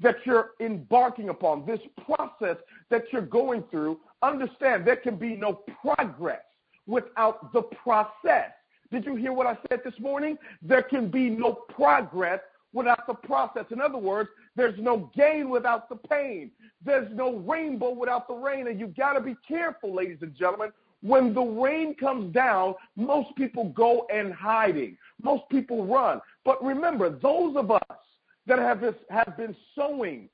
that 0.00 0.16
you're 0.24 0.50
embarking 0.60 1.28
upon, 1.28 1.66
this 1.66 1.80
process 2.04 2.56
that 2.90 3.04
you're 3.12 3.22
going 3.22 3.64
through, 3.70 4.00
understand 4.22 4.86
there 4.86 4.96
can 4.96 5.16
be 5.16 5.36
no 5.36 5.60
progress 5.82 6.42
without 6.86 7.52
the 7.52 7.62
process. 7.62 8.50
Did 8.90 9.04
you 9.04 9.16
hear 9.16 9.32
what 9.32 9.46
I 9.46 9.56
said 9.68 9.80
this 9.84 9.98
morning? 9.98 10.36
There 10.62 10.82
can 10.82 11.10
be 11.10 11.30
no 11.30 11.52
progress 11.52 12.40
without 12.72 13.06
the 13.06 13.14
process. 13.14 13.64
In 13.70 13.80
other 13.80 13.98
words, 13.98 14.28
there's 14.56 14.78
no 14.78 15.10
gain 15.16 15.48
without 15.48 15.88
the 15.88 15.96
pain. 15.96 16.50
There's 16.84 17.08
no 17.14 17.36
rainbow 17.38 17.90
without 17.90 18.28
the 18.28 18.34
rain. 18.34 18.66
And 18.66 18.78
you've 18.78 18.96
got 18.96 19.14
to 19.14 19.20
be 19.20 19.36
careful, 19.46 19.94
ladies 19.94 20.18
and 20.20 20.34
gentlemen. 20.34 20.72
When 21.04 21.34
the 21.34 21.42
rain 21.42 21.94
comes 21.94 22.32
down, 22.32 22.76
most 22.96 23.36
people 23.36 23.68
go 23.76 24.06
and 24.10 24.32
hiding. 24.32 24.96
Most 25.22 25.42
people 25.50 25.86
run. 25.86 26.18
But 26.46 26.64
remember, 26.64 27.10
those 27.10 27.56
of 27.56 27.70
us 27.70 27.98
that 28.46 28.58
have, 28.58 28.80
this, 28.80 28.94
have 29.10 29.36
been 29.36 29.54
sowing 29.74 30.30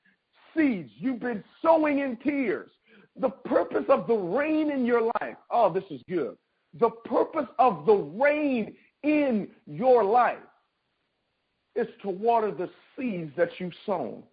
seeds, 0.55 0.89
you've 0.97 1.19
been 1.19 1.43
sowing 1.61 1.99
in 1.99 2.15
tears. 2.23 2.69
The 3.19 3.29
purpose 3.29 3.83
of 3.89 4.07
the 4.07 4.15
rain 4.15 4.71
in 4.71 4.85
your 4.85 5.01
life, 5.19 5.35
oh, 5.49 5.73
this 5.73 5.83
is 5.91 6.01
good. 6.07 6.37
The 6.79 6.91
purpose 7.03 7.47
of 7.59 7.85
the 7.85 7.95
rain 7.95 8.73
in 9.03 9.49
your 9.67 10.05
life 10.05 10.37
is 11.75 11.87
to 12.03 12.09
water 12.09 12.49
the 12.49 12.69
seeds 12.97 13.33
that 13.35 13.49
you've 13.59 13.73
sown. 13.85 14.23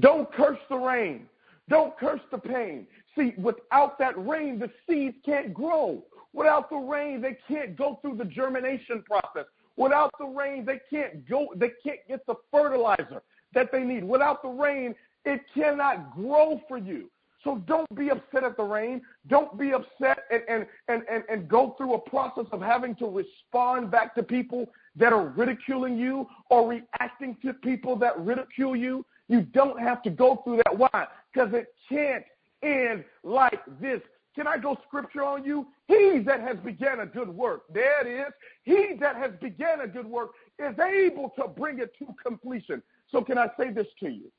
Don't 0.00 0.32
curse 0.32 0.58
the 0.70 0.78
rain. 0.78 1.26
Don't 1.68 1.96
curse 1.98 2.20
the 2.30 2.38
pain. 2.38 2.86
See, 3.16 3.32
without 3.38 3.98
that 3.98 4.14
rain, 4.26 4.58
the 4.58 4.70
seeds 4.88 5.16
can't 5.24 5.54
grow. 5.54 6.02
Without 6.32 6.68
the 6.68 6.76
rain, 6.76 7.20
they 7.20 7.38
can't 7.48 7.76
go 7.76 7.98
through 8.02 8.16
the 8.16 8.24
germination 8.24 9.02
process. 9.02 9.46
Without 9.76 10.10
the 10.18 10.26
rain, 10.26 10.64
they 10.64 10.80
can't 10.90 11.28
go, 11.28 11.48
they 11.56 11.70
can't 11.82 12.00
get 12.08 12.26
the 12.26 12.34
fertilizer 12.50 13.22
that 13.54 13.70
they 13.72 13.82
need. 13.82 14.04
Without 14.04 14.42
the 14.42 14.48
rain, 14.48 14.94
it 15.24 15.40
cannot 15.54 16.14
grow 16.14 16.60
for 16.68 16.78
you. 16.78 17.10
So 17.44 17.62
don't 17.66 17.94
be 17.94 18.10
upset 18.10 18.42
at 18.42 18.56
the 18.56 18.62
rain. 18.62 19.02
Don't 19.28 19.58
be 19.58 19.72
upset 19.72 20.20
and, 20.30 20.42
and, 20.48 20.66
and, 20.88 21.02
and, 21.10 21.24
and 21.28 21.48
go 21.48 21.74
through 21.76 21.94
a 21.94 21.98
process 21.98 22.46
of 22.52 22.62
having 22.62 22.94
to 22.96 23.06
respond 23.06 23.90
back 23.90 24.14
to 24.14 24.22
people 24.22 24.66
that 24.96 25.12
are 25.12 25.28
ridiculing 25.28 25.98
you 25.98 26.26
or 26.48 26.68
reacting 26.68 27.36
to 27.42 27.52
people 27.52 27.96
that 27.96 28.18
ridicule 28.18 28.74
you. 28.74 29.04
You 29.28 29.42
don't 29.42 29.78
have 29.78 30.02
to 30.04 30.10
go 30.10 30.40
through 30.44 30.62
that. 30.64 30.76
Why? 30.76 31.06
Because 31.34 31.52
it 31.52 31.74
can't 31.88 32.24
end 32.62 33.04
like 33.24 33.60
this. 33.80 34.00
Can 34.34 34.46
I 34.46 34.58
go 34.58 34.78
scripture 34.86 35.24
on 35.24 35.44
you? 35.44 35.66
He 35.86 36.20
that 36.26 36.40
has 36.40 36.56
begun 36.58 37.00
a 37.00 37.06
good 37.06 37.28
work, 37.28 37.62
there 37.72 38.06
it 38.06 38.26
is. 38.26 38.32
He 38.62 38.94
that 39.00 39.16
has 39.16 39.32
begun 39.40 39.80
a 39.80 39.86
good 39.86 40.06
work 40.06 40.30
is 40.58 40.76
able 40.78 41.32
to 41.38 41.48
bring 41.48 41.78
it 41.78 41.92
to 41.98 42.06
completion. 42.24 42.82
So 43.10 43.22
can 43.22 43.38
I 43.38 43.48
say 43.58 43.70
this 43.70 43.86
to 44.00 44.08
you? 44.08 44.32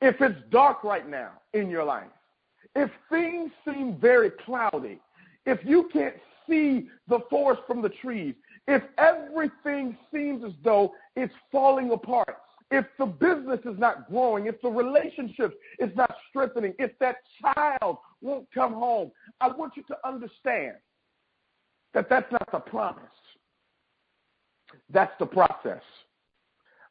If 0.00 0.20
it's 0.20 0.38
dark 0.50 0.84
right 0.84 1.08
now 1.08 1.32
in 1.54 1.68
your 1.70 1.84
life, 1.84 2.06
if 2.74 2.90
things 3.10 3.50
seem 3.64 3.96
very 4.00 4.30
cloudy, 4.30 5.00
if 5.46 5.58
you 5.64 5.88
can't 5.92 6.16
see 6.48 6.88
the 7.08 7.20
forest 7.30 7.62
from 7.66 7.82
the 7.82 7.88
trees, 7.88 8.34
if 8.66 8.82
everything 8.98 9.96
seems 10.12 10.44
as 10.44 10.52
though 10.62 10.94
it's 11.16 11.34
falling 11.50 11.90
apart, 11.90 12.36
if 12.70 12.84
the 12.98 13.06
business 13.06 13.60
is 13.64 13.78
not 13.78 14.10
growing, 14.10 14.46
if 14.46 14.60
the 14.60 14.68
relationship 14.68 15.58
is 15.78 15.90
not 15.96 16.14
strengthening, 16.28 16.74
if 16.78 16.90
that 16.98 17.16
child 17.40 17.98
won't 18.20 18.46
come 18.52 18.74
home, 18.74 19.10
I 19.40 19.48
want 19.48 19.76
you 19.76 19.82
to 19.84 19.96
understand 20.04 20.74
that 21.94 22.10
that's 22.10 22.30
not 22.30 22.46
the 22.52 22.58
promise. 22.58 23.04
That's 24.90 25.12
the 25.18 25.26
process. 25.26 25.82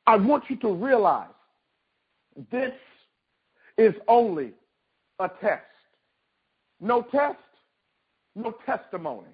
I 0.07 0.15
want 0.15 0.45
you 0.49 0.55
to 0.57 0.73
realize 0.73 1.27
this 2.51 2.73
is 3.77 3.93
only 4.07 4.53
a 5.19 5.29
test. 5.41 5.63
No 6.79 7.03
test, 7.11 7.37
no 8.35 8.55
testimony. 8.65 9.27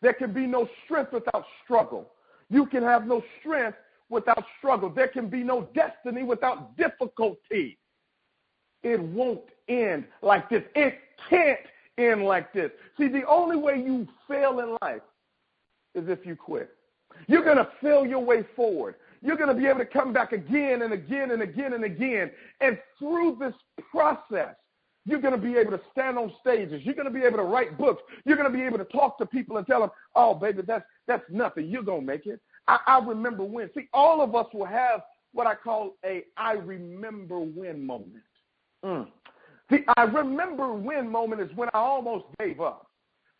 There 0.00 0.12
can 0.12 0.32
be 0.32 0.46
no 0.46 0.68
strength 0.84 1.12
without 1.12 1.44
struggle. 1.64 2.10
You 2.50 2.66
can 2.66 2.82
have 2.82 3.06
no 3.06 3.22
strength 3.40 3.78
without 4.14 4.42
struggle. 4.58 4.88
There 4.88 5.08
can 5.08 5.28
be 5.28 5.42
no 5.42 5.68
destiny 5.74 6.22
without 6.22 6.76
difficulty. 6.76 7.78
It 8.82 9.00
won't 9.00 9.42
end 9.68 10.04
like 10.22 10.48
this. 10.48 10.62
It 10.74 10.98
can't 11.28 11.58
end 11.98 12.24
like 12.24 12.52
this. 12.52 12.70
See, 12.98 13.08
the 13.08 13.26
only 13.26 13.56
way 13.56 13.76
you 13.76 14.06
fail 14.28 14.60
in 14.60 14.76
life 14.80 15.02
is 15.94 16.08
if 16.08 16.24
you 16.24 16.36
quit. 16.36 16.70
You're 17.28 17.44
going 17.44 17.58
to 17.58 17.68
fail 17.82 18.06
your 18.06 18.20
way 18.20 18.44
forward. 18.56 18.96
You're 19.22 19.36
going 19.36 19.48
to 19.48 19.54
be 19.54 19.66
able 19.66 19.78
to 19.78 19.86
come 19.86 20.12
back 20.12 20.32
again 20.32 20.82
and 20.82 20.92
again 20.92 21.30
and 21.30 21.42
again 21.42 21.72
and 21.72 21.84
again. 21.84 22.30
And 22.60 22.78
through 22.98 23.36
this 23.40 23.54
process, 23.90 24.54
you're 25.06 25.20
going 25.20 25.34
to 25.34 25.40
be 25.40 25.56
able 25.56 25.72
to 25.72 25.80
stand 25.92 26.18
on 26.18 26.32
stages. 26.40 26.82
You're 26.84 26.94
going 26.94 27.06
to 27.06 27.12
be 27.12 27.24
able 27.24 27.38
to 27.38 27.44
write 27.44 27.78
books. 27.78 28.02
You're 28.24 28.36
going 28.36 28.50
to 28.50 28.56
be 28.56 28.64
able 28.64 28.78
to 28.78 28.84
talk 28.84 29.18
to 29.18 29.26
people 29.26 29.58
and 29.58 29.66
tell 29.66 29.80
them, 29.80 29.90
oh, 30.14 30.34
baby, 30.34 30.62
that's, 30.66 30.84
that's 31.06 31.24
nothing. 31.30 31.68
You're 31.68 31.82
going 31.82 32.00
to 32.00 32.06
make 32.06 32.26
it. 32.26 32.40
I, 32.66 32.78
I 32.86 32.98
remember 33.04 33.44
when. 33.44 33.70
See, 33.74 33.88
all 33.92 34.20
of 34.20 34.34
us 34.34 34.46
will 34.52 34.66
have 34.66 35.02
what 35.32 35.46
I 35.46 35.54
call 35.54 35.96
a 36.04 36.24
I 36.36 36.52
remember 36.52 37.38
when 37.40 37.84
moment. 37.84 38.22
Mm. 38.84 39.08
The 39.70 39.78
I 39.96 40.02
remember 40.02 40.72
when 40.72 41.10
moment 41.10 41.40
is 41.40 41.56
when 41.56 41.68
I 41.74 41.78
almost 41.78 42.26
gave 42.38 42.60
up. 42.60 42.86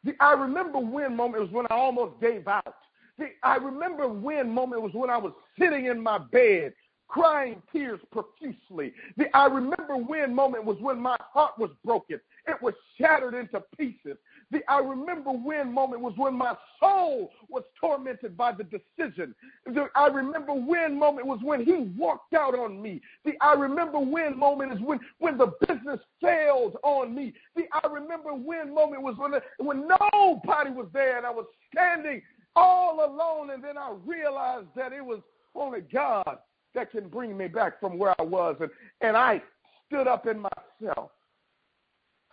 The 0.05 0.13
I 0.21 0.33
remember 0.33 0.79
when 0.79 1.15
moment 1.17 1.43
was 1.43 1.53
when 1.53 1.67
I 1.71 1.75
almost 1.75 2.21
gave 2.21 2.49
out. 2.49 2.75
The 3.19 3.29
I 3.43 3.57
remember 3.57 4.09
when 4.09 4.51
moment 4.51 4.83
was 4.83 4.93
when 4.93 5.11
I 5.11 5.19
was 5.19 5.33
sitting 5.59 5.87
in 5.87 6.03
my 6.03 6.19
bed 6.19 6.73
crying 7.09 7.63
tears 7.73 8.01
profusely. 8.11 8.93
The 9.17 9.27
I 9.37 9.47
remember 9.47 9.97
when 9.97 10.35
moment 10.35 10.65
was 10.65 10.77
when 10.81 10.99
my 10.99 11.17
heart 11.21 11.53
was 11.59 11.71
broken. 11.85 12.19
It 12.47 12.61
was 12.61 12.75
shattered 12.99 13.35
into 13.35 13.63
pieces. 13.79 14.19
The 14.51 14.61
I 14.69 14.79
remember 14.79 15.31
when 15.31 15.73
moment 15.73 16.03
was 16.03 16.13
when 16.17 16.35
my 16.35 16.55
soul 16.79 17.31
was 17.49 17.65
tormented 17.81 18.37
by 18.37 18.53
the 18.53 18.65
decision. 18.65 19.35
The 19.67 19.89
I 19.95 20.09
remember 20.09 20.53
when 20.53 20.99
moment 20.99 21.27
was 21.27 21.41
when 21.43 21.65
he 21.65 21.93
walked 21.97 22.35
out 22.35 22.59
on 22.59 22.81
me. 22.81 23.01
The 23.25 23.33
I 23.41 23.55
remember 23.55 23.99
when 23.99 24.39
moment 24.39 24.73
is 24.73 24.81
when, 24.81 25.01
when 25.19 25.39
the 25.39 25.53
business 25.67 26.01
failed 26.21 26.77
on 26.83 27.15
me. 27.15 27.33
The 27.57 27.65
I 27.73 27.87
remember 27.89 28.35
when 28.35 28.75
moment 28.75 29.03
was 29.03 29.17
when, 29.17 29.33
when 29.59 29.89
nobody 29.89 30.71
was 30.71 30.89
there 30.93 31.17
and 31.17 31.27
I 31.27 31.31
was 31.31 31.47
standing 31.73 32.21
all 32.57 33.05
alone 33.05 33.51
and 33.51 33.65
then 33.65 33.79
I 33.79 33.95
realized 34.05 34.69
that 34.77 34.93
it 34.93 35.05
was 35.05 35.21
only 35.55 35.81
God 35.81 36.39
that 36.75 36.91
can 36.91 37.09
bring 37.09 37.37
me 37.37 37.49
back 37.49 37.81
from 37.81 37.99
where 37.99 38.15
I 38.21 38.23
was. 38.23 38.57
And, 38.61 38.71
and 39.01 39.17
I 39.17 39.43
stood 39.87 40.07
up 40.07 40.27
in 40.27 40.41
myself 40.41 41.11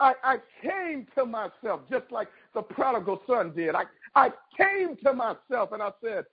I, 0.02 0.14
I 0.24 0.36
came 0.60 1.06
to 1.16 1.24
myself 1.24 1.82
just 1.88 2.10
like 2.10 2.26
the 2.54 2.62
prodigal 2.62 3.22
son 3.24 3.52
did. 3.54 3.76
I, 3.76 3.84
I 4.16 4.30
came 4.56 4.96
to 5.04 5.12
myself 5.12 5.70
and 5.70 5.80
I 5.80 5.90
said, 6.04 6.24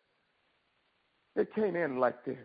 it 1.35 1.53
can't 1.53 1.75
end 1.75 1.99
like 1.99 2.25
this. 2.25 2.37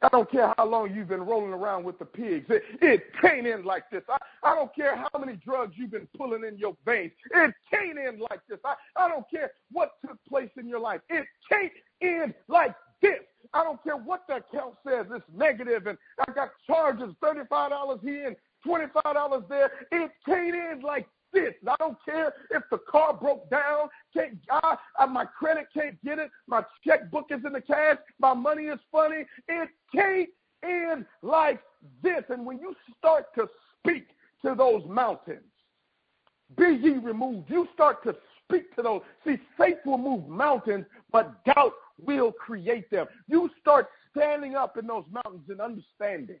I 0.00 0.08
don't 0.08 0.30
care 0.30 0.54
how 0.56 0.64
long 0.64 0.94
you've 0.94 1.08
been 1.08 1.26
rolling 1.26 1.52
around 1.52 1.84
with 1.84 1.98
the 1.98 2.06
pigs. 2.06 2.46
It, 2.48 2.62
it 2.80 3.02
can't 3.20 3.46
end 3.46 3.66
like 3.66 3.90
this. 3.90 4.02
I, 4.08 4.16
I 4.42 4.54
don't 4.54 4.74
care 4.74 4.96
how 4.96 5.18
many 5.18 5.36
drugs 5.44 5.74
you've 5.76 5.90
been 5.90 6.08
pulling 6.16 6.44
in 6.44 6.56
your 6.56 6.74
veins. 6.86 7.12
It 7.34 7.54
can't 7.70 7.98
end 7.98 8.20
like 8.20 8.40
this. 8.48 8.60
I, 8.64 8.76
I 8.96 9.08
don't 9.08 9.28
care 9.30 9.50
what 9.72 9.92
took 10.06 10.16
place 10.26 10.50
in 10.56 10.68
your 10.68 10.80
life. 10.80 11.00
It 11.10 11.26
can't 11.50 11.72
end 12.00 12.34
like 12.48 12.74
this. 13.02 13.20
I 13.52 13.62
don't 13.62 13.82
care 13.82 13.96
what 13.96 14.22
the 14.26 14.36
account 14.36 14.74
says. 14.86 15.06
It's 15.10 15.24
negative, 15.34 15.86
and 15.86 15.98
I 16.26 16.32
got 16.32 16.50
charges, 16.66 17.14
$35 17.22 18.00
here 18.02 18.28
and 18.28 18.36
$25 18.66 19.48
there. 19.48 19.70
It 19.92 20.10
can't 20.26 20.54
end 20.54 20.82
like 20.82 21.06
this. 21.32 21.54
I 21.68 21.74
don't 21.78 21.98
care 22.04 22.32
if 22.50 22.62
the 22.70 22.78
car 22.90 23.14
broke 23.14 23.48
down. 23.50 23.88
Can't 24.14 24.38
I, 24.50 24.76
I, 24.98 25.06
my 25.06 25.24
credit 25.24 25.66
can't 25.74 26.02
get 26.04 26.18
it. 26.18 26.30
My 26.46 26.62
checkbook 26.86 27.26
is 27.30 27.40
in 27.44 27.52
the 27.52 27.60
cash. 27.60 27.98
My 28.18 28.34
money 28.34 28.64
is 28.64 28.80
funny. 28.90 29.24
It 29.48 29.68
can't 29.94 30.28
end 30.64 31.06
like 31.22 31.60
this. 32.02 32.24
And 32.28 32.46
when 32.46 32.58
you 32.58 32.74
start 32.96 33.26
to 33.36 33.46
speak 33.78 34.08
to 34.44 34.54
those 34.54 34.82
mountains, 34.88 35.42
be 36.56 36.78
ye 36.82 36.92
removed. 36.98 37.50
You 37.50 37.68
start 37.74 38.02
to 38.04 38.16
speak 38.44 38.74
to 38.76 38.82
those. 38.82 39.02
See, 39.26 39.36
faith 39.58 39.78
will 39.84 39.98
move 39.98 40.28
mountains, 40.28 40.86
but 41.12 41.44
doubt 41.44 41.74
will 42.00 42.32
create 42.32 42.90
them. 42.90 43.06
You 43.26 43.50
start 43.60 43.88
standing 44.16 44.54
up 44.54 44.78
in 44.78 44.86
those 44.86 45.04
mountains 45.12 45.44
and 45.48 45.60
understanding 45.60 46.38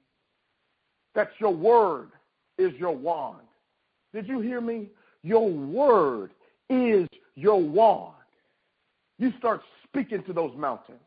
that 1.18 1.30
your 1.40 1.52
word 1.52 2.10
is 2.58 2.72
your 2.74 2.92
wand. 2.92 3.40
Did 4.14 4.28
you 4.28 4.38
hear 4.38 4.60
me? 4.60 4.86
Your 5.24 5.50
word 5.50 6.30
is 6.70 7.08
your 7.34 7.60
wand. 7.60 8.14
You 9.18 9.32
start 9.36 9.62
speaking 9.82 10.22
to 10.28 10.32
those 10.32 10.56
mountains 10.56 11.00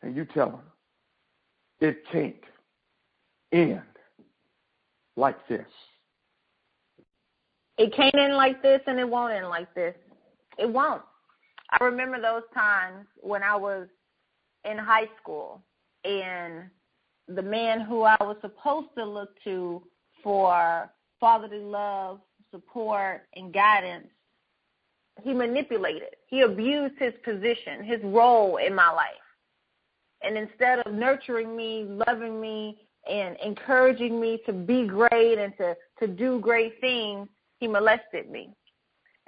and 0.00 0.16
you 0.16 0.24
tell 0.24 0.52
them 0.52 0.62
it 1.80 2.02
can't 2.10 2.34
end 3.52 3.82
like 5.16 5.36
this. 5.48 5.66
It 7.76 7.94
can't 7.94 8.14
end 8.14 8.36
like 8.36 8.62
this 8.62 8.80
and 8.86 8.98
it 8.98 9.06
won't 9.06 9.34
end 9.34 9.50
like 9.50 9.74
this. 9.74 9.94
It 10.56 10.72
won't. 10.72 11.02
I 11.78 11.84
remember 11.84 12.22
those 12.22 12.44
times 12.54 13.06
when 13.20 13.42
I 13.42 13.54
was 13.54 13.86
in 14.64 14.78
high 14.78 15.10
school 15.20 15.60
and 16.06 16.70
the 17.28 17.42
man 17.42 17.80
who 17.80 18.02
I 18.02 18.16
was 18.20 18.36
supposed 18.40 18.88
to 18.96 19.04
look 19.04 19.30
to 19.44 19.82
for 20.22 20.90
fatherly 21.20 21.58
love, 21.58 22.20
support, 22.50 23.22
and 23.34 23.52
guidance, 23.52 24.08
he 25.22 25.32
manipulated. 25.32 26.14
He 26.26 26.42
abused 26.42 26.94
his 26.98 27.14
position, 27.24 27.84
his 27.84 28.00
role 28.04 28.58
in 28.58 28.74
my 28.74 28.90
life. 28.90 29.14
And 30.22 30.36
instead 30.36 30.80
of 30.80 30.92
nurturing 30.92 31.56
me, 31.56 31.86
loving 32.06 32.40
me, 32.40 32.78
and 33.08 33.36
encouraging 33.44 34.20
me 34.20 34.40
to 34.46 34.52
be 34.52 34.86
great 34.86 35.38
and 35.38 35.56
to, 35.58 35.76
to 36.00 36.08
do 36.08 36.40
great 36.40 36.80
things, 36.80 37.28
he 37.60 37.68
molested 37.68 38.30
me. 38.30 38.50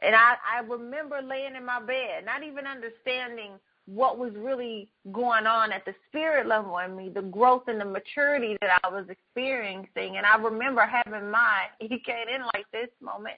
And 0.01 0.15
I, 0.15 0.35
I 0.57 0.61
remember 0.61 1.21
laying 1.23 1.55
in 1.55 1.65
my 1.65 1.81
bed, 1.81 2.25
not 2.25 2.43
even 2.43 2.67
understanding 2.67 3.53
what 3.89 4.19
was 4.19 4.35
really 4.37 4.91
going 5.13 5.47
on 5.47 5.73
at 5.73 5.83
the 5.87 5.95
spirit 6.09 6.47
level 6.47 6.77
in 6.79 6.95
me, 6.95 7.09
the 7.09 7.23
growth 7.23 7.63
and 7.69 7.81
the 7.81 7.87
maturity 7.87 8.55
that 8.61 8.81
I 8.85 8.89
was 8.89 9.07
experiencing. 9.09 10.19
And 10.19 10.27
I 10.27 10.37
remember 10.37 10.83
having 10.83 11.31
my 11.31 11.65
he 11.81 11.99
came 11.99 12.29
in 12.29 12.43
like 12.55 12.67
this 12.73 12.91
moment. 13.01 13.37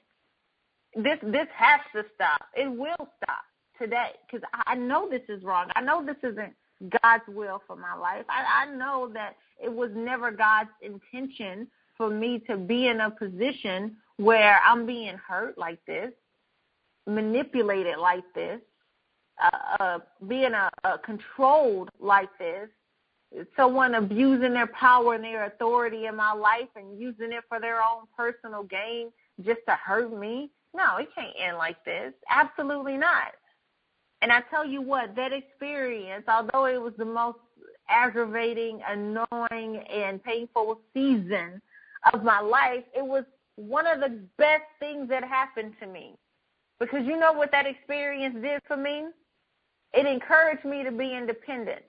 This 0.93 1.19
this 1.23 1.47
has 1.55 1.79
to 1.93 2.03
stop. 2.15 2.41
It 2.53 2.67
will 2.67 3.07
stop 3.23 3.43
today 3.79 4.11
because 4.25 4.45
I 4.65 4.75
know 4.75 5.09
this 5.09 5.21
is 5.29 5.41
wrong. 5.41 5.67
I 5.73 5.81
know 5.81 6.05
this 6.05 6.17
isn't 6.21 6.53
God's 7.01 7.23
will 7.29 7.61
for 7.65 7.77
my 7.77 7.95
life. 7.95 8.25
I, 8.27 8.65
I 8.65 8.75
know 8.75 9.09
that 9.13 9.37
it 9.63 9.71
was 9.71 9.91
never 9.95 10.31
God's 10.31 10.69
intention 10.81 11.67
for 11.97 12.09
me 12.09 12.39
to 12.49 12.57
be 12.57 12.87
in 12.87 12.99
a 12.99 13.11
position 13.11 13.95
where 14.17 14.59
I'm 14.65 14.85
being 14.85 15.15
hurt 15.15 15.57
like 15.57 15.79
this, 15.85 16.11
manipulated 17.07 17.97
like 17.97 18.25
this, 18.35 18.59
uh, 19.41 19.83
uh, 19.83 19.99
being 20.27 20.53
a, 20.53 20.69
uh, 20.83 20.97
controlled 20.97 21.89
like 21.99 22.29
this, 22.39 22.69
someone 23.55 23.95
abusing 23.95 24.53
their 24.53 24.67
power 24.67 25.15
and 25.15 25.23
their 25.23 25.45
authority 25.45 26.05
in 26.05 26.15
my 26.15 26.33
life 26.33 26.69
and 26.75 26.99
using 26.99 27.31
it 27.31 27.43
for 27.47 27.59
their 27.59 27.81
own 27.81 28.03
personal 28.15 28.63
gain 28.63 29.11
just 29.45 29.61
to 29.67 29.73
hurt 29.75 30.17
me. 30.17 30.49
No, 30.75 30.97
it 30.97 31.09
can't 31.15 31.35
end 31.39 31.57
like 31.57 31.83
this. 31.85 32.13
Absolutely 32.29 32.97
not. 32.97 33.33
And 34.21 34.31
I 34.31 34.41
tell 34.49 34.65
you 34.65 34.81
what, 34.81 35.15
that 35.15 35.33
experience, 35.33 36.25
although 36.27 36.65
it 36.65 36.79
was 36.79 36.93
the 36.97 37.05
most 37.05 37.39
aggravating, 37.89 38.81
annoying, 38.87 39.77
and 39.91 40.23
painful 40.23 40.79
season 40.93 41.61
of 42.13 42.23
my 42.23 42.39
life, 42.39 42.83
it 42.95 43.05
was 43.05 43.23
one 43.55 43.87
of 43.87 43.99
the 43.99 44.19
best 44.37 44.63
things 44.79 45.09
that 45.09 45.23
happened 45.23 45.73
to 45.79 45.87
me. 45.87 46.15
Because 46.79 47.05
you 47.05 47.17
know 47.17 47.33
what 47.33 47.51
that 47.51 47.65
experience 47.65 48.35
did 48.41 48.61
for 48.67 48.77
me? 48.77 49.05
It 49.93 50.05
encouraged 50.05 50.65
me 50.65 50.83
to 50.83 50.91
be 50.91 51.15
independent. 51.15 51.85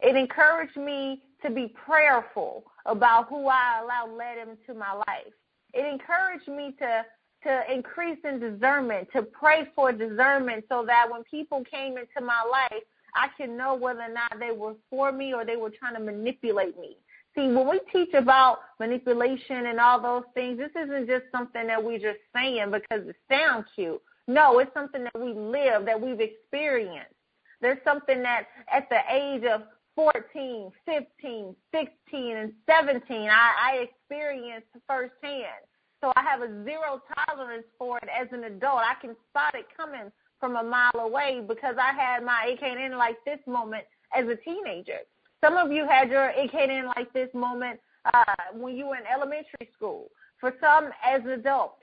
It 0.00 0.16
encouraged 0.16 0.76
me 0.76 1.22
to 1.42 1.50
be 1.50 1.68
prayerful 1.68 2.64
about 2.86 3.28
who 3.28 3.48
I 3.48 3.80
allow 3.82 4.14
led 4.14 4.38
into 4.38 4.78
my 4.78 4.92
life. 4.92 5.32
It 5.74 5.86
encouraged 5.86 6.48
me 6.48 6.74
to 6.78 7.04
to 7.44 7.72
increase 7.72 8.18
in 8.24 8.40
discernment, 8.40 9.08
to 9.12 9.22
pray 9.22 9.68
for 9.76 9.92
discernment 9.92 10.64
so 10.68 10.84
that 10.84 11.06
when 11.08 11.22
people 11.24 11.62
came 11.70 11.96
into 11.96 12.20
my 12.20 12.42
life, 12.50 12.82
I 13.14 13.28
can 13.36 13.56
know 13.56 13.74
whether 13.74 14.02
or 14.02 14.12
not 14.12 14.38
they 14.40 14.50
were 14.50 14.74
for 14.90 15.12
me 15.12 15.32
or 15.32 15.44
they 15.44 15.56
were 15.56 15.70
trying 15.70 15.94
to 15.94 16.00
manipulate 16.00 16.78
me. 16.78 16.96
See, 17.34 17.46
when 17.46 17.68
we 17.68 17.80
teach 17.92 18.12
about 18.14 18.58
manipulation 18.80 19.66
and 19.66 19.78
all 19.78 20.00
those 20.00 20.24
things, 20.34 20.58
this 20.58 20.70
isn't 20.74 21.06
just 21.06 21.26
something 21.30 21.66
that 21.68 21.82
we're 21.82 22.00
just 22.00 22.18
saying 22.34 22.72
because 22.72 23.06
it 23.06 23.16
sounds 23.30 23.66
cute. 23.74 24.02
No, 24.26 24.58
it's 24.58 24.74
something 24.74 25.04
that 25.04 25.18
we 25.18 25.32
live, 25.32 25.86
that 25.86 26.00
we've 26.00 26.20
experienced. 26.20 27.14
There's 27.60 27.78
something 27.84 28.22
that 28.22 28.44
at 28.72 28.88
the 28.88 29.00
age 29.10 29.44
of 29.44 29.62
14, 29.94 30.70
15, 30.86 31.56
16, 31.74 32.36
and 32.36 32.52
17, 32.70 33.28
I, 33.28 33.50
I 33.60 33.88
experienced 33.88 34.68
firsthand. 34.86 35.66
So 36.00 36.12
I 36.14 36.22
have 36.22 36.42
a 36.42 36.64
zero 36.64 37.02
tolerance 37.26 37.64
for 37.76 37.98
it 37.98 38.08
as 38.08 38.28
an 38.32 38.44
adult. 38.44 38.82
I 38.82 38.94
can 39.00 39.16
spot 39.28 39.56
it 39.56 39.66
coming 39.76 40.12
from 40.38 40.54
a 40.54 40.62
mile 40.62 41.00
away 41.00 41.42
because 41.46 41.74
I 41.80 41.92
had 41.92 42.22
my 42.22 42.56
end 42.62 42.96
like 42.96 43.16
this 43.24 43.40
moment 43.46 43.84
as 44.16 44.28
a 44.28 44.36
teenager. 44.36 45.00
Some 45.42 45.56
of 45.56 45.72
you 45.72 45.86
had 45.88 46.10
your 46.10 46.30
end 46.30 46.86
like 46.96 47.12
this 47.12 47.30
moment 47.34 47.80
uh, 48.14 48.24
when 48.54 48.76
you 48.76 48.86
were 48.86 48.96
in 48.96 49.06
elementary 49.12 49.68
school. 49.74 50.10
For 50.38 50.54
some, 50.60 50.90
as 51.04 51.22
an 51.22 51.30
adult. 51.30 51.78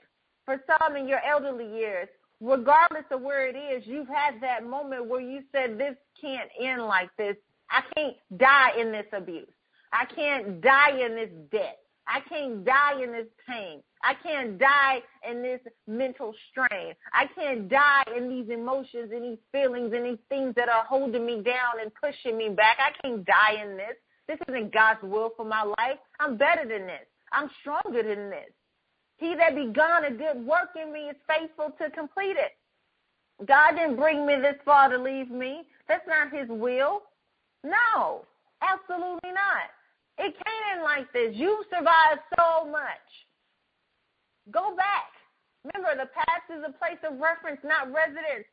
For 0.46 0.62
some, 0.66 0.96
in 0.96 1.06
your 1.06 1.20
elderly 1.20 1.68
years 1.76 2.08
regardless 2.40 3.04
of 3.10 3.22
where 3.22 3.48
it 3.48 3.56
is, 3.56 3.86
you've 3.86 4.08
had 4.08 4.40
that 4.40 4.68
moment 4.68 5.06
where 5.06 5.20
you 5.20 5.42
said, 5.52 5.78
This 5.78 5.96
can't 6.20 6.50
end 6.60 6.82
like 6.82 7.10
this. 7.16 7.36
I 7.70 7.82
can't 7.94 8.16
die 8.38 8.72
in 8.80 8.92
this 8.92 9.06
abuse. 9.12 9.48
I 9.92 10.04
can't 10.04 10.60
die 10.60 10.98
in 11.04 11.14
this 11.16 11.30
debt. 11.50 11.78
I 12.08 12.20
can't 12.28 12.64
die 12.64 13.02
in 13.02 13.12
this 13.12 13.26
pain. 13.48 13.82
I 14.02 14.14
can't 14.22 14.58
die 14.58 15.02
in 15.28 15.42
this 15.42 15.60
mental 15.88 16.32
strain. 16.50 16.94
I 17.12 17.26
can't 17.34 17.68
die 17.68 18.04
in 18.16 18.28
these 18.28 18.48
emotions 18.48 19.10
and 19.12 19.24
these 19.24 19.38
feelings 19.50 19.92
and 19.92 20.06
these 20.06 20.24
things 20.28 20.54
that 20.54 20.68
are 20.68 20.84
holding 20.84 21.26
me 21.26 21.42
down 21.42 21.80
and 21.82 21.90
pushing 21.94 22.38
me 22.38 22.50
back. 22.50 22.78
I 22.78 22.92
can't 23.02 23.24
die 23.24 23.60
in 23.62 23.76
this. 23.76 23.96
This 24.28 24.38
isn't 24.48 24.72
God's 24.72 25.02
will 25.02 25.30
for 25.36 25.44
my 25.44 25.62
life. 25.62 25.98
I'm 26.20 26.36
better 26.36 26.62
than 26.62 26.86
this. 26.86 27.06
I'm 27.32 27.50
stronger 27.60 28.02
than 28.02 28.30
this. 28.30 28.50
He 29.18 29.34
that 29.34 29.54
begun 29.54 30.04
a 30.04 30.10
good 30.10 30.44
work 30.44 30.70
in 30.80 30.92
me 30.92 31.08
is 31.08 31.16
faithful 31.26 31.72
to 31.80 31.90
complete 31.90 32.36
it. 32.36 32.52
God 33.46 33.72
didn't 33.76 33.96
bring 33.96 34.26
me 34.26 34.36
this 34.36 34.56
far 34.64 34.88
to 34.88 34.98
leave 34.98 35.30
me. 35.30 35.64
That's 35.88 36.06
not 36.08 36.32
his 36.32 36.48
will. 36.48 37.02
No, 37.64 38.24
absolutely 38.62 39.32
not. 39.32 39.68
It 40.18 40.34
came 40.34 40.76
in 40.76 40.82
like 40.82 41.12
this. 41.12 41.34
You 41.34 41.62
survived 41.70 42.20
so 42.38 42.70
much. 42.70 43.06
Go 44.50 44.74
back. 44.76 45.12
Remember, 45.64 46.02
the 46.02 46.10
past 46.14 46.46
is 46.50 46.64
a 46.66 46.72
place 46.78 46.98
of 47.04 47.18
reference, 47.18 47.60
not 47.64 47.92
residence. 47.92 48.46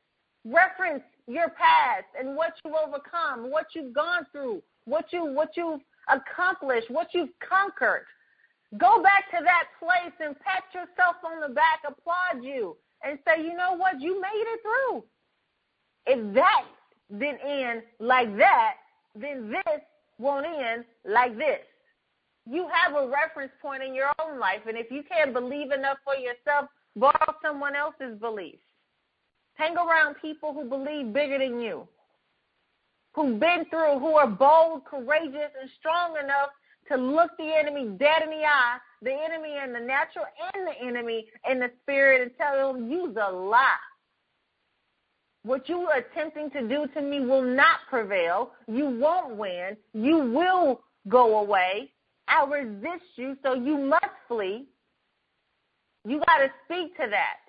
Reference 0.46 1.04
your 1.28 1.50
past 1.50 2.08
and 2.20 2.36
what 2.36 2.54
you've 2.66 2.74
overcome, 2.74 3.50
what 3.50 3.68
you've 3.74 3.94
gone 3.94 4.26
through, 4.32 4.62
what 4.86 5.06
you 5.14 5.26
what 5.26 5.56
you've 5.56 5.80
accomplished, 6.10 6.90
what 6.90 7.08
you've 7.14 7.30
conquered. 7.40 8.06
Go 8.78 9.04
back 9.04 9.30
to 9.32 9.44
that 9.44 9.66
place 9.80 10.14
and 10.20 10.36
pat 10.40 10.64
yourself 10.74 11.18
on 11.24 11.42
the 11.42 11.54
back, 11.54 11.82
applaud 11.88 12.44
you, 12.44 12.76
and 13.04 13.20
say, 13.28 13.44
you 13.44 13.56
know 13.56 13.76
what, 13.76 14.02
you 14.02 14.20
made 14.20 14.30
it 14.34 14.60
through. 14.62 15.04
If 16.06 16.34
that 16.34 16.66
didn't 17.12 17.42
end 17.42 17.84
like 18.00 18.36
that, 18.38 18.74
then 19.16 19.50
this 19.50 19.82
won't 20.18 20.46
end 20.46 20.86
like 21.06 21.38
this. 21.38 21.60
You 22.50 22.68
have 22.74 22.96
a 22.96 23.08
reference 23.08 23.52
point 23.62 23.84
in 23.84 23.94
your 23.94 24.12
own 24.20 24.40
life, 24.40 24.62
and 24.68 24.78
if 24.78 24.92
you 24.92 25.04
can't 25.04 25.34
believe 25.34 25.72
enough 25.72 25.98
for 26.04 26.16
yourself, 26.16 26.70
borrow 26.96 27.36
someone 27.44 27.76
else's 27.76 28.20
belief. 28.20 28.60
Hang 29.54 29.78
around 29.78 30.16
people 30.22 30.52
who 30.54 30.68
believe 30.68 31.14
bigger 31.14 31.38
than 31.38 31.62
you, 31.62 31.88
who've 33.14 33.40
been 33.40 33.66
through, 33.70 34.00
who 34.00 34.16
are 34.16 34.28
bold, 34.28 34.84
courageous, 34.86 35.52
and 35.62 35.70
strong 35.80 36.16
enough 36.22 36.50
to 36.94 37.02
look 37.02 37.32
the 37.38 37.54
enemy 37.54 37.90
dead 37.98 38.24
in 38.24 38.30
the 38.30 38.46
eye, 38.46 38.78
the 39.02 39.12
enemy 39.12 39.58
in 39.64 39.74
the 39.74 39.80
natural 39.80 40.26
and 40.54 40.68
the 40.68 40.88
enemy 40.88 41.28
in 41.50 41.60
the 41.60 41.72
spirit, 41.82 42.22
and 42.22 42.32
tell 42.38 42.74
them, 42.74 42.92
you's 42.92 43.16
a 43.16 43.32
lie. 43.32 43.78
What 45.44 45.68
you 45.68 45.82
are 45.88 45.98
attempting 45.98 46.50
to 46.52 46.68
do 46.68 46.88
to 46.94 47.02
me 47.02 47.20
will 47.20 47.42
not 47.42 47.80
prevail. 47.90 48.52
You 48.68 48.88
won't 48.88 49.36
win. 49.36 49.76
You 49.94 50.20
will 50.20 50.82
go 51.10 51.40
away. 51.40 51.92
I 52.30 52.46
resist 52.46 53.04
you, 53.18 53.36
so 53.44 53.54
you 53.54 53.78
must 53.78 54.06
flee. 54.30 54.66
You 56.06 56.20
got 56.20 56.38
to 56.38 56.52
speak 56.66 56.96
to 56.98 57.08
that. 57.10 57.40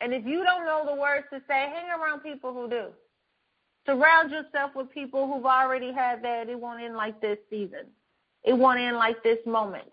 And 0.00 0.12
if 0.12 0.24
you 0.24 0.44
don't 0.44 0.66
know 0.66 0.84
the 0.86 1.00
words 1.00 1.26
to 1.32 1.40
say, 1.48 1.70
hang 1.72 1.90
around 2.00 2.20
people 2.20 2.52
who 2.52 2.68
do. 2.68 2.86
Surround 3.86 4.30
yourself 4.30 4.72
with 4.76 4.90
people 4.90 5.26
who've 5.26 5.44
already 5.44 5.92
had 5.92 6.22
that. 6.22 6.48
It 6.48 6.58
won't 6.58 6.82
end 6.82 6.96
like 6.96 7.20
this 7.20 7.38
season. 7.50 7.86
It 8.44 8.52
won't 8.52 8.80
end 8.80 8.96
like 8.96 9.22
this 9.22 9.38
moment. 9.46 9.92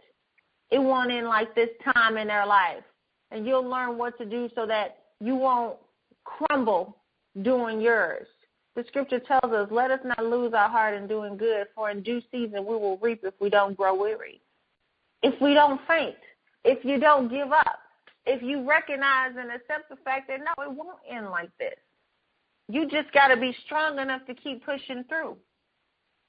It 0.72 0.80
won't 0.80 1.12
end 1.12 1.28
like 1.28 1.54
this 1.56 1.70
time 1.94 2.18
in 2.18 2.28
their 2.28 2.46
life. 2.46 2.84
And 3.32 3.46
you'll 3.46 3.68
learn 3.68 3.98
what 3.98 4.18
to 4.18 4.26
do 4.26 4.50
so 4.56 4.66
that 4.66 4.98
you 5.20 5.36
won't 5.36 5.78
crumble 6.24 6.98
doing 7.42 7.82
yours. 7.82 8.28
The 8.76 8.84
scripture 8.88 9.20
tells 9.20 9.52
us, 9.52 9.68
let 9.72 9.92
us 9.92 10.00
not 10.04 10.24
lose 10.24 10.54
our 10.54 10.70
heart 10.70 10.96
in 10.96 11.08
doing 11.08 11.38
good, 11.38 11.68
for 11.76 11.90
in 11.90 12.02
due 12.02 12.22
season 12.32 12.66
we 12.66 12.76
will 12.76 12.98
reap 12.98 13.22
if 13.24 13.34
we 13.40 13.50
don't 13.50 13.76
grow 13.76 13.94
weary. 13.94 14.42
If 15.22 15.40
we 15.42 15.54
don't 15.54 15.82
faint, 15.88 16.16
if 16.64 16.86
you 16.86 17.00
don't 17.00 17.30
give 17.30 17.52
up, 17.52 17.80
if 18.26 18.42
you 18.42 18.68
recognize 18.68 19.32
and 19.38 19.52
accept 19.52 19.90
the 19.90 19.98
fact 19.98 20.28
that 20.30 20.40
no, 20.40 20.64
it 20.64 20.72
won't 20.72 21.00
end 21.10 21.30
like 21.30 21.50
this. 21.58 21.76
You 22.68 22.88
just 22.88 23.12
got 23.12 23.30
to 23.30 23.38
be 23.38 23.56
strong 23.66 24.00
enough 24.00 24.26
to 24.28 24.36
keep 24.36 24.64
pushing 24.64 25.04
through. 25.10 25.36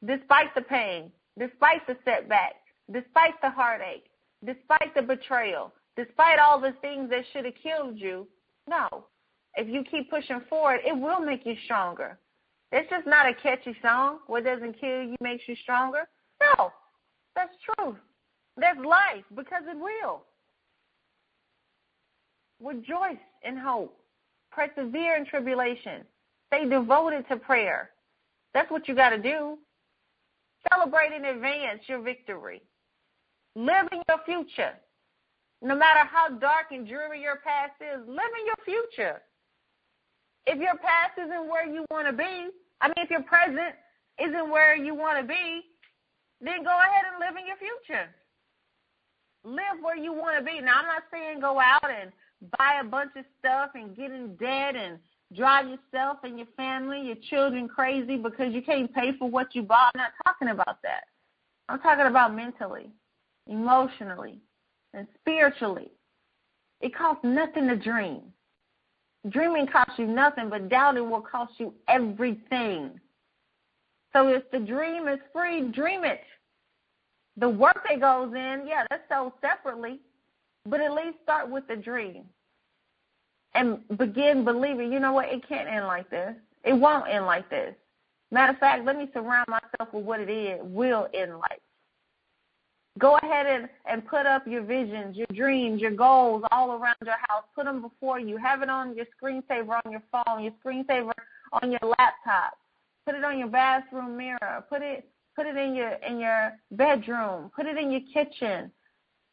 Despite 0.04 0.54
the 0.54 0.62
pain, 0.62 1.12
despite 1.38 1.86
the 1.86 1.96
setback, 2.04 2.54
despite 2.92 3.40
the 3.42 3.50
heartache, 3.50 4.06
despite 4.44 4.94
the 4.94 5.02
betrayal, 5.02 5.72
despite 5.96 6.38
all 6.38 6.60
the 6.60 6.74
things 6.80 7.10
that 7.10 7.24
should 7.32 7.44
have 7.44 7.54
killed 7.62 7.98
you, 7.98 8.26
no. 8.68 8.88
If 9.56 9.68
you 9.68 9.82
keep 9.82 10.10
pushing 10.10 10.40
forward, 10.48 10.80
it 10.86 10.96
will 10.96 11.20
make 11.20 11.44
you 11.44 11.56
stronger. 11.64 12.18
It's 12.72 12.88
just 12.88 13.06
not 13.06 13.26
a 13.26 13.34
catchy 13.34 13.76
song. 13.82 14.18
What 14.28 14.44
doesn't 14.44 14.80
kill 14.80 15.02
you 15.02 15.16
makes 15.20 15.42
you 15.48 15.56
stronger. 15.62 16.08
No, 16.40 16.72
that's 17.34 17.52
truth. 17.76 17.96
That's 18.56 18.78
life 18.78 19.24
because 19.34 19.62
it 19.66 19.76
will. 19.76 20.22
Rejoice 22.62 23.18
in 23.42 23.56
hope. 23.56 23.96
Persevere 24.52 25.16
in 25.16 25.26
tribulation. 25.26 26.04
Stay 26.48 26.68
devoted 26.68 27.26
to 27.28 27.36
prayer. 27.36 27.90
That's 28.54 28.70
what 28.70 28.88
you 28.88 28.94
got 28.94 29.10
to 29.10 29.18
do. 29.18 29.58
Celebrate 30.68 31.12
in 31.12 31.24
advance 31.24 31.80
your 31.86 32.02
victory. 32.02 32.62
Live 33.56 33.88
in 33.92 34.02
your 34.08 34.18
future. 34.24 34.74
No 35.62 35.74
matter 35.74 36.08
how 36.10 36.28
dark 36.28 36.66
and 36.70 36.86
dreary 36.86 37.20
your 37.20 37.36
past 37.36 37.72
is, 37.80 38.00
live 38.06 38.32
in 38.38 38.46
your 38.46 38.64
future. 38.64 39.20
If 40.46 40.58
your 40.58 40.76
past 40.76 41.18
isn't 41.18 41.48
where 41.48 41.66
you 41.66 41.84
want 41.90 42.06
to 42.06 42.12
be, 42.12 42.48
I 42.80 42.88
mean, 42.88 42.96
if 42.96 43.10
your 43.10 43.22
present 43.22 43.74
isn't 44.18 44.50
where 44.50 44.76
you 44.76 44.94
want 44.94 45.20
to 45.20 45.26
be, 45.26 45.62
then 46.40 46.64
go 46.64 46.70
ahead 46.70 47.04
and 47.12 47.20
live 47.20 47.36
in 47.38 47.46
your 47.46 47.56
future. 47.56 48.08
Live 49.44 49.82
where 49.82 49.96
you 49.96 50.12
want 50.12 50.38
to 50.38 50.44
be. 50.44 50.60
Now, 50.60 50.80
I'm 50.80 50.86
not 50.86 51.02
saying 51.12 51.40
go 51.40 51.60
out 51.60 51.90
and 51.90 52.10
buy 52.58 52.80
a 52.80 52.84
bunch 52.84 53.10
of 53.16 53.24
stuff 53.38 53.70
and 53.74 53.96
get 53.96 54.10
in 54.10 54.36
debt 54.36 54.76
and 54.76 54.98
drive 55.34 55.66
yourself 55.68 56.18
and 56.24 56.38
your 56.38 56.48
family, 56.56 57.02
your 57.02 57.16
children 57.28 57.68
crazy 57.68 58.16
because 58.16 58.52
you 58.52 58.62
can't 58.62 58.92
pay 58.94 59.12
for 59.18 59.28
what 59.28 59.54
you 59.54 59.62
bought. 59.62 59.92
I'm 59.94 60.00
not 60.00 60.12
talking 60.24 60.48
about 60.48 60.82
that. 60.82 61.04
I'm 61.68 61.78
talking 61.80 62.06
about 62.06 62.34
mentally, 62.34 62.90
emotionally, 63.46 64.40
and 64.92 65.06
spiritually. 65.20 65.92
It 66.80 66.94
costs 66.96 67.22
nothing 67.24 67.68
to 67.68 67.76
dream. 67.76 68.22
Dreaming 69.28 69.66
costs 69.66 69.98
you 69.98 70.06
nothing, 70.06 70.48
but 70.48 70.68
doubting 70.68 71.10
will 71.10 71.20
cost 71.20 71.52
you 71.58 71.74
everything. 71.88 72.98
So 74.12 74.28
if 74.28 74.50
the 74.50 74.58
dream 74.58 75.06
is 75.06 75.20
free, 75.32 75.70
dream 75.70 76.04
it. 76.04 76.22
The 77.36 77.48
work 77.48 77.86
that 77.88 78.00
goes 78.00 78.34
in, 78.34 78.64
yeah, 78.66 78.84
that's 78.90 79.02
sold 79.08 79.32
separately, 79.40 80.00
but 80.66 80.80
at 80.80 80.92
least 80.92 81.18
start 81.22 81.48
with 81.48 81.68
the 81.68 81.76
dream 81.76 82.24
and 83.54 83.78
begin 83.98 84.44
believing, 84.44 84.92
you 84.92 85.00
know 85.00 85.12
what, 85.12 85.28
it 85.28 85.46
can't 85.48 85.68
end 85.68 85.86
like 85.86 86.08
this. 86.10 86.34
It 86.64 86.72
won't 86.72 87.08
end 87.08 87.26
like 87.26 87.48
this. 87.50 87.74
Matter 88.30 88.52
of 88.52 88.58
fact, 88.58 88.84
let 88.84 88.96
me 88.96 89.08
surround 89.12 89.46
myself 89.48 89.92
with 89.92 90.04
what 90.04 90.20
it 90.20 90.30
is, 90.30 90.60
will 90.62 91.08
end 91.14 91.38
like. 91.38 91.60
Go 92.98 93.16
ahead 93.16 93.46
and, 93.46 93.68
and 93.86 94.06
put 94.06 94.26
up 94.26 94.46
your 94.46 94.62
visions, 94.62 95.16
your 95.16 95.26
dreams, 95.32 95.80
your 95.80 95.92
goals 95.92 96.44
all 96.50 96.72
around 96.72 96.96
your 97.04 97.16
house. 97.28 97.44
Put 97.54 97.64
them 97.64 97.82
before 97.82 98.20
you. 98.20 98.36
Have 98.36 98.62
it 98.62 98.68
on 98.68 98.94
your 98.96 99.06
screensaver 99.06 99.80
on 99.84 99.92
your 99.92 100.02
phone, 100.12 100.42
your 100.42 100.52
screensaver 100.64 101.12
on 101.62 101.70
your 101.70 101.80
laptop. 101.98 102.58
Put 103.06 103.14
it 103.14 103.24
on 103.24 103.38
your 103.38 103.48
bathroom 103.48 104.16
mirror. 104.16 104.64
Put 104.68 104.82
it 104.82 105.08
put 105.34 105.46
it 105.46 105.56
in 105.56 105.74
your 105.74 105.92
in 106.06 106.18
your 106.18 106.52
bedroom. 106.72 107.50
Put 107.54 107.66
it 107.66 107.78
in 107.78 107.90
your 107.90 108.02
kitchen. 108.12 108.70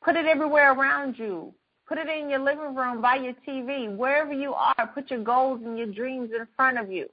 Put 0.03 0.15
it 0.15 0.25
everywhere 0.25 0.73
around 0.73 1.17
you. 1.17 1.53
Put 1.88 1.97
it 1.97 2.10
in 2.10 2.30
your 2.30 2.39
living 2.39 2.76
room, 2.76 3.02
by 3.02 3.15
your 3.15 3.34
TV, 3.47 3.95
wherever 3.95 4.34
you 4.34 4.54
are. 4.54 4.91
Put 4.93 5.10
your 5.10 5.23
goals 5.23 5.62
and 5.63 5.78
your 5.78 5.88
dreams 5.88 6.32
in 6.38 6.45
front 6.56 6.78
of 6.78 6.91
you. 6.91 7.08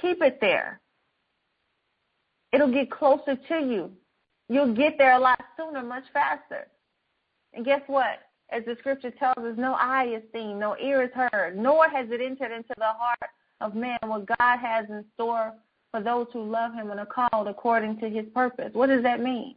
Keep 0.00 0.22
it 0.22 0.38
there. 0.40 0.80
It'll 2.52 2.72
get 2.72 2.90
closer 2.90 3.36
to 3.36 3.60
you. 3.60 3.90
You'll 4.48 4.74
get 4.74 4.98
there 4.98 5.14
a 5.14 5.18
lot 5.18 5.40
sooner, 5.56 5.82
much 5.82 6.04
faster. 6.12 6.68
And 7.52 7.64
guess 7.64 7.82
what? 7.86 8.20
As 8.50 8.64
the 8.64 8.76
scripture 8.78 9.12
tells 9.12 9.38
us, 9.38 9.54
no 9.56 9.74
eye 9.74 10.12
is 10.16 10.22
seen, 10.32 10.58
no 10.58 10.76
ear 10.76 11.02
is 11.02 11.10
heard, 11.14 11.56
nor 11.56 11.88
has 11.88 12.08
it 12.10 12.20
entered 12.20 12.52
into 12.52 12.74
the 12.76 12.84
heart 12.84 13.30
of 13.60 13.74
man 13.74 13.98
what 14.06 14.26
God 14.38 14.58
has 14.58 14.86
in 14.88 15.04
store 15.14 15.52
for 15.92 16.00
those 16.02 16.26
who 16.32 16.42
love 16.42 16.74
him 16.74 16.90
and 16.90 16.98
are 17.00 17.06
called 17.06 17.48
according 17.48 17.98
to 17.98 18.08
his 18.08 18.26
purpose. 18.34 18.70
What 18.72 18.88
does 18.88 19.02
that 19.02 19.20
mean? 19.20 19.54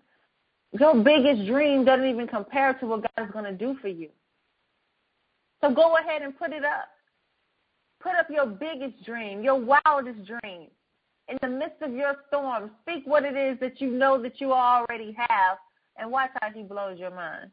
Your 0.79 0.95
biggest 0.95 1.45
dream 1.47 1.85
doesn't 1.85 2.05
even 2.05 2.27
compare 2.27 2.73
to 2.75 2.87
what 2.87 3.01
God 3.01 3.25
is 3.25 3.31
going 3.31 3.45
to 3.45 3.53
do 3.53 3.77
for 3.79 3.87
you. 3.87 4.09
So 5.61 5.73
go 5.73 5.97
ahead 5.97 6.23
and 6.23 6.37
put 6.37 6.51
it 6.51 6.65
up. 6.65 6.89
Put 8.01 8.15
up 8.15 8.27
your 8.29 8.47
biggest 8.47 9.05
dream, 9.05 9.43
your 9.43 9.59
wildest 9.59 10.25
dream. 10.25 10.67
In 11.29 11.37
the 11.41 11.47
midst 11.47 11.81
of 11.81 11.93
your 11.93 12.15
storm, 12.27 12.71
speak 12.81 13.03
what 13.05 13.23
it 13.23 13.37
is 13.37 13.57
that 13.61 13.79
you 13.79 13.91
know 13.91 14.21
that 14.21 14.41
you 14.41 14.51
already 14.51 15.15
have 15.15 15.57
and 15.97 16.11
watch 16.11 16.31
how 16.41 16.49
he 16.51 16.63
blows 16.63 16.99
your 16.99 17.11
mind. 17.11 17.51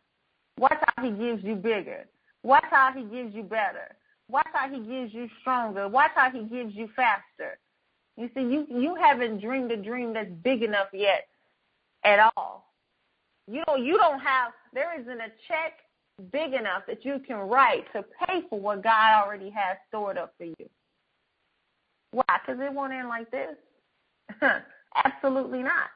Watch 0.58 0.78
how 0.96 1.04
he 1.04 1.10
gives 1.10 1.44
you 1.44 1.54
bigger. 1.54 2.06
Watch 2.42 2.64
how 2.70 2.90
he 2.92 3.04
gives 3.04 3.34
you 3.34 3.42
better. 3.42 3.94
Watch 4.28 4.48
how 4.52 4.68
he 4.68 4.80
gives 4.80 5.12
you 5.12 5.28
stronger. 5.40 5.88
Watch 5.88 6.10
how 6.14 6.30
he 6.30 6.44
gives 6.44 6.74
you 6.74 6.88
faster. 6.96 7.58
You 8.16 8.30
see, 8.34 8.40
you, 8.40 8.66
you 8.68 8.96
haven't 8.96 9.40
dreamed 9.40 9.70
a 9.70 9.76
dream 9.76 10.14
that's 10.14 10.30
big 10.42 10.62
enough 10.62 10.88
yet 10.92 11.28
at 12.02 12.32
all. 12.36 12.69
You 13.46 13.62
know, 13.66 13.76
you 13.76 13.96
don't 13.96 14.20
have, 14.20 14.52
there 14.72 14.98
isn't 15.00 15.20
a 15.20 15.28
check 15.48 15.72
big 16.32 16.52
enough 16.52 16.82
that 16.86 17.04
you 17.04 17.20
can 17.26 17.36
write 17.36 17.84
to 17.92 18.04
pay 18.26 18.42
for 18.48 18.60
what 18.60 18.82
God 18.82 19.22
already 19.22 19.50
has 19.50 19.76
stored 19.88 20.18
up 20.18 20.34
for 20.38 20.44
you. 20.44 20.70
Why? 22.12 22.24
Because 22.44 22.60
it 22.60 22.72
won't 22.72 22.92
end 22.92 23.08
like 23.08 23.30
this. 23.30 23.56
Absolutely 25.04 25.62
not. 25.62 25.88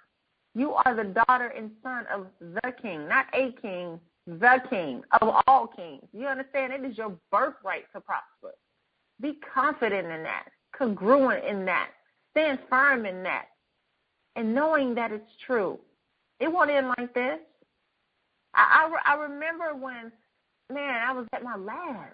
You 0.54 0.72
are 0.72 0.94
the 0.94 1.04
daughter 1.26 1.48
and 1.48 1.70
son 1.82 2.06
of 2.12 2.26
the 2.40 2.72
king, 2.80 3.08
not 3.08 3.26
a 3.34 3.52
king, 3.60 3.98
the 4.26 4.62
king 4.70 5.02
of 5.20 5.34
all 5.46 5.66
kings. 5.66 6.04
You 6.12 6.26
understand? 6.26 6.72
It 6.72 6.84
is 6.84 6.96
your 6.96 7.12
birthright 7.30 7.84
to 7.92 8.00
prosper. 8.00 8.54
Be 9.20 9.38
confident 9.52 10.06
in 10.08 10.22
that, 10.22 10.46
congruent 10.76 11.44
in 11.44 11.64
that, 11.66 11.90
stand 12.30 12.58
firm 12.70 13.04
in 13.04 13.22
that, 13.24 13.46
and 14.36 14.54
knowing 14.54 14.94
that 14.94 15.12
it's 15.12 15.30
true. 15.44 15.78
It 16.40 16.52
won't 16.52 16.70
end 16.70 16.88
like 16.98 17.14
this. 17.14 17.38
I, 18.54 18.88
I, 19.06 19.12
I 19.12 19.16
remember 19.16 19.74
when, 19.74 20.12
man, 20.72 21.02
I 21.08 21.12
was 21.12 21.26
at 21.32 21.42
my 21.42 21.56
last. 21.56 22.12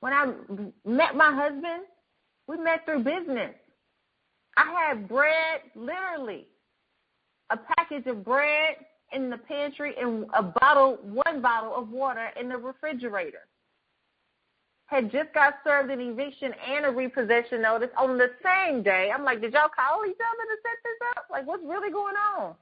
When 0.00 0.12
I 0.12 0.32
met 0.84 1.14
my 1.14 1.32
husband, 1.32 1.84
we 2.48 2.56
met 2.56 2.84
through 2.84 3.04
business. 3.04 3.54
I 4.56 4.88
had 4.88 5.08
bread, 5.08 5.60
literally, 5.74 6.46
a 7.50 7.56
package 7.56 8.06
of 8.06 8.24
bread 8.24 8.76
in 9.12 9.30
the 9.30 9.38
pantry 9.38 9.94
and 10.00 10.26
a 10.36 10.42
bottle, 10.42 10.98
one 11.02 11.40
bottle 11.40 11.74
of 11.76 11.90
water 11.90 12.30
in 12.38 12.48
the 12.48 12.56
refrigerator. 12.56 13.46
Had 14.92 15.10
just 15.10 15.32
got 15.32 15.54
served 15.64 15.90
an 15.90 16.02
eviction 16.02 16.52
and 16.68 16.84
a 16.84 16.90
repossession 16.90 17.62
notice 17.62 17.88
on 17.96 18.18
the 18.18 18.28
same 18.44 18.82
day. 18.82 19.10
I'm 19.10 19.24
like, 19.24 19.40
did 19.40 19.54
y'all 19.54 19.72
call 19.74 20.04
each 20.04 20.20
other 20.20 20.44
to 20.44 20.56
set 20.60 20.78
this 20.84 21.08
up? 21.16 21.24
Like, 21.30 21.46
what's 21.46 21.62
really 21.64 21.90
going 21.90 22.14
on? 22.36 22.54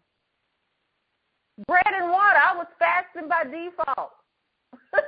Bread 1.66 1.92
and 1.92 2.08
water. 2.12 2.38
I 2.38 2.54
was 2.56 2.68
fasting 2.78 3.28
by 3.28 3.42
default. 3.50 4.12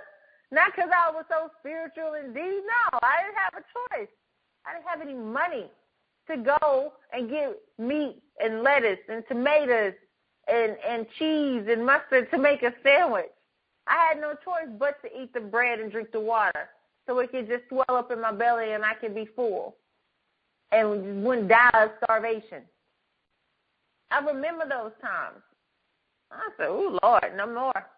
Not 0.51 0.73
because 0.75 0.91
I 0.91 1.13
was 1.13 1.25
so 1.31 1.49
spiritual 1.61 2.15
indeed. 2.15 2.63
No, 2.67 2.99
I 3.01 3.23
didn't 3.23 3.39
have 3.39 3.55
a 3.55 3.95
choice. 3.95 4.11
I 4.67 4.75
didn't 4.75 4.89
have 4.89 5.01
any 5.01 5.15
money 5.15 5.71
to 6.27 6.37
go 6.39 6.93
and 7.13 7.31
get 7.31 7.57
meat 7.79 8.21
and 8.43 8.65
lettuce 8.65 8.99
and 9.09 9.23
tomatoes 9.29 9.95
and, 10.49 10.77
and 10.85 11.07
cheese 11.21 11.69
and 11.71 11.87
mustard 11.87 12.33
to 12.33 12.39
make 12.39 12.65
a 12.65 12.75
sandwich. 12.83 13.31
I 13.87 14.09
had 14.09 14.21
no 14.21 14.35
choice 14.45 14.75
but 14.77 15.01
to 15.03 15.23
eat 15.23 15.33
the 15.33 15.41
bread 15.41 15.79
and 15.79 15.93
drink 15.93 16.11
the 16.11 16.19
water 16.19 16.69
so 17.07 17.19
it 17.19 17.31
could 17.31 17.49
just 17.49 17.69
swell 17.69 17.85
up 17.89 18.11
in 18.11 18.21
my 18.21 18.33
belly 18.33 18.73
and 18.73 18.85
I 18.85 18.95
could 18.95 19.15
be 19.15 19.29
full 19.37 19.77
and 20.71 21.25
wouldn't 21.25 21.49
die 21.49 21.71
of 21.75 21.91
starvation. 22.03 22.63
I 24.11 24.21
remember 24.21 24.65
those 24.69 24.93
times. 25.01 25.43
I 26.31 26.49
said, 26.57 26.69
"Oh 26.69 26.99
Lord, 27.03 27.37
no 27.37 27.47
more. 27.47 27.91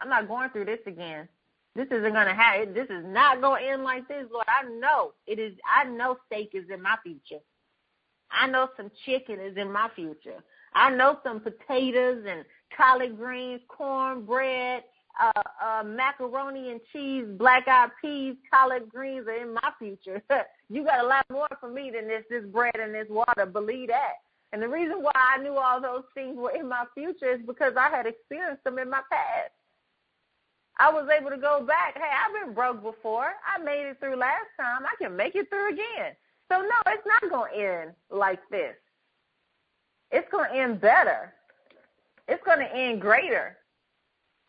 I'm 0.00 0.08
not 0.08 0.28
going 0.28 0.50
through 0.50 0.64
this 0.64 0.80
again. 0.86 1.28
This 1.74 1.86
isn't 1.90 2.12
gonna 2.12 2.34
happen. 2.34 2.74
This 2.74 2.90
is 2.90 3.04
not 3.06 3.40
gonna 3.40 3.62
end 3.62 3.84
like 3.84 4.06
this, 4.08 4.26
Lord. 4.30 4.46
I 4.48 4.68
know 4.68 5.14
it 5.26 5.38
is. 5.38 5.56
I 5.64 5.84
know 5.84 6.18
steak 6.26 6.50
is 6.54 6.68
in 6.70 6.82
my 6.82 6.96
future. 7.02 7.40
I 8.30 8.46
know 8.46 8.68
some 8.76 8.90
chicken 9.04 9.40
is 9.40 9.56
in 9.56 9.70
my 9.70 9.88
future. 9.94 10.42
I 10.74 10.90
know 10.90 11.18
some 11.22 11.40
potatoes 11.40 12.24
and 12.26 12.44
collard 12.76 13.16
greens, 13.16 13.60
cornbread, 13.68 14.84
uh, 15.20 15.42
uh, 15.62 15.82
macaroni 15.84 16.70
and 16.70 16.80
cheese, 16.92 17.26
black 17.36 17.68
eyed 17.68 17.90
peas, 18.00 18.36
collard 18.52 18.88
greens 18.88 19.26
are 19.26 19.42
in 19.42 19.54
my 19.54 19.70
future. 19.78 20.22
you 20.70 20.84
got 20.84 21.04
a 21.04 21.06
lot 21.06 21.26
more 21.30 21.48
for 21.60 21.70
me 21.70 21.90
than 21.90 22.08
this 22.08 22.24
this 22.30 22.44
bread 22.44 22.76
and 22.80 22.94
this 22.94 23.08
water. 23.08 23.46
Believe 23.46 23.88
that. 23.88 24.14
And 24.52 24.62
the 24.62 24.68
reason 24.68 25.02
why 25.02 25.12
I 25.14 25.42
knew 25.42 25.54
all 25.54 25.80
those 25.80 26.04
things 26.14 26.36
were 26.36 26.50
in 26.50 26.68
my 26.68 26.84
future 26.94 27.32
is 27.32 27.40
because 27.46 27.72
I 27.76 27.88
had 27.88 28.06
experienced 28.06 28.64
them 28.64 28.78
in 28.78 28.90
my 28.90 29.00
past. 29.10 29.52
I 30.78 30.90
was 30.92 31.08
able 31.08 31.30
to 31.30 31.38
go 31.38 31.64
back. 31.64 31.94
Hey, 31.94 32.02
I've 32.02 32.44
been 32.44 32.54
broke 32.54 32.82
before. 32.82 33.32
I 33.46 33.62
made 33.62 33.86
it 33.86 33.98
through 34.00 34.16
last 34.16 34.48
time. 34.58 34.82
I 34.84 34.94
can 35.02 35.16
make 35.16 35.34
it 35.34 35.48
through 35.48 35.72
again. 35.72 36.16
So 36.50 36.60
no, 36.60 36.92
it's 36.92 37.06
not 37.06 37.30
going 37.30 37.52
to 37.52 37.58
end 37.58 37.90
like 38.10 38.40
this. 38.50 38.74
It's 40.10 40.30
going 40.30 40.50
to 40.50 40.56
end 40.56 40.80
better. 40.80 41.32
It's 42.28 42.42
going 42.44 42.58
to 42.58 42.76
end 42.76 43.00
greater. 43.00 43.56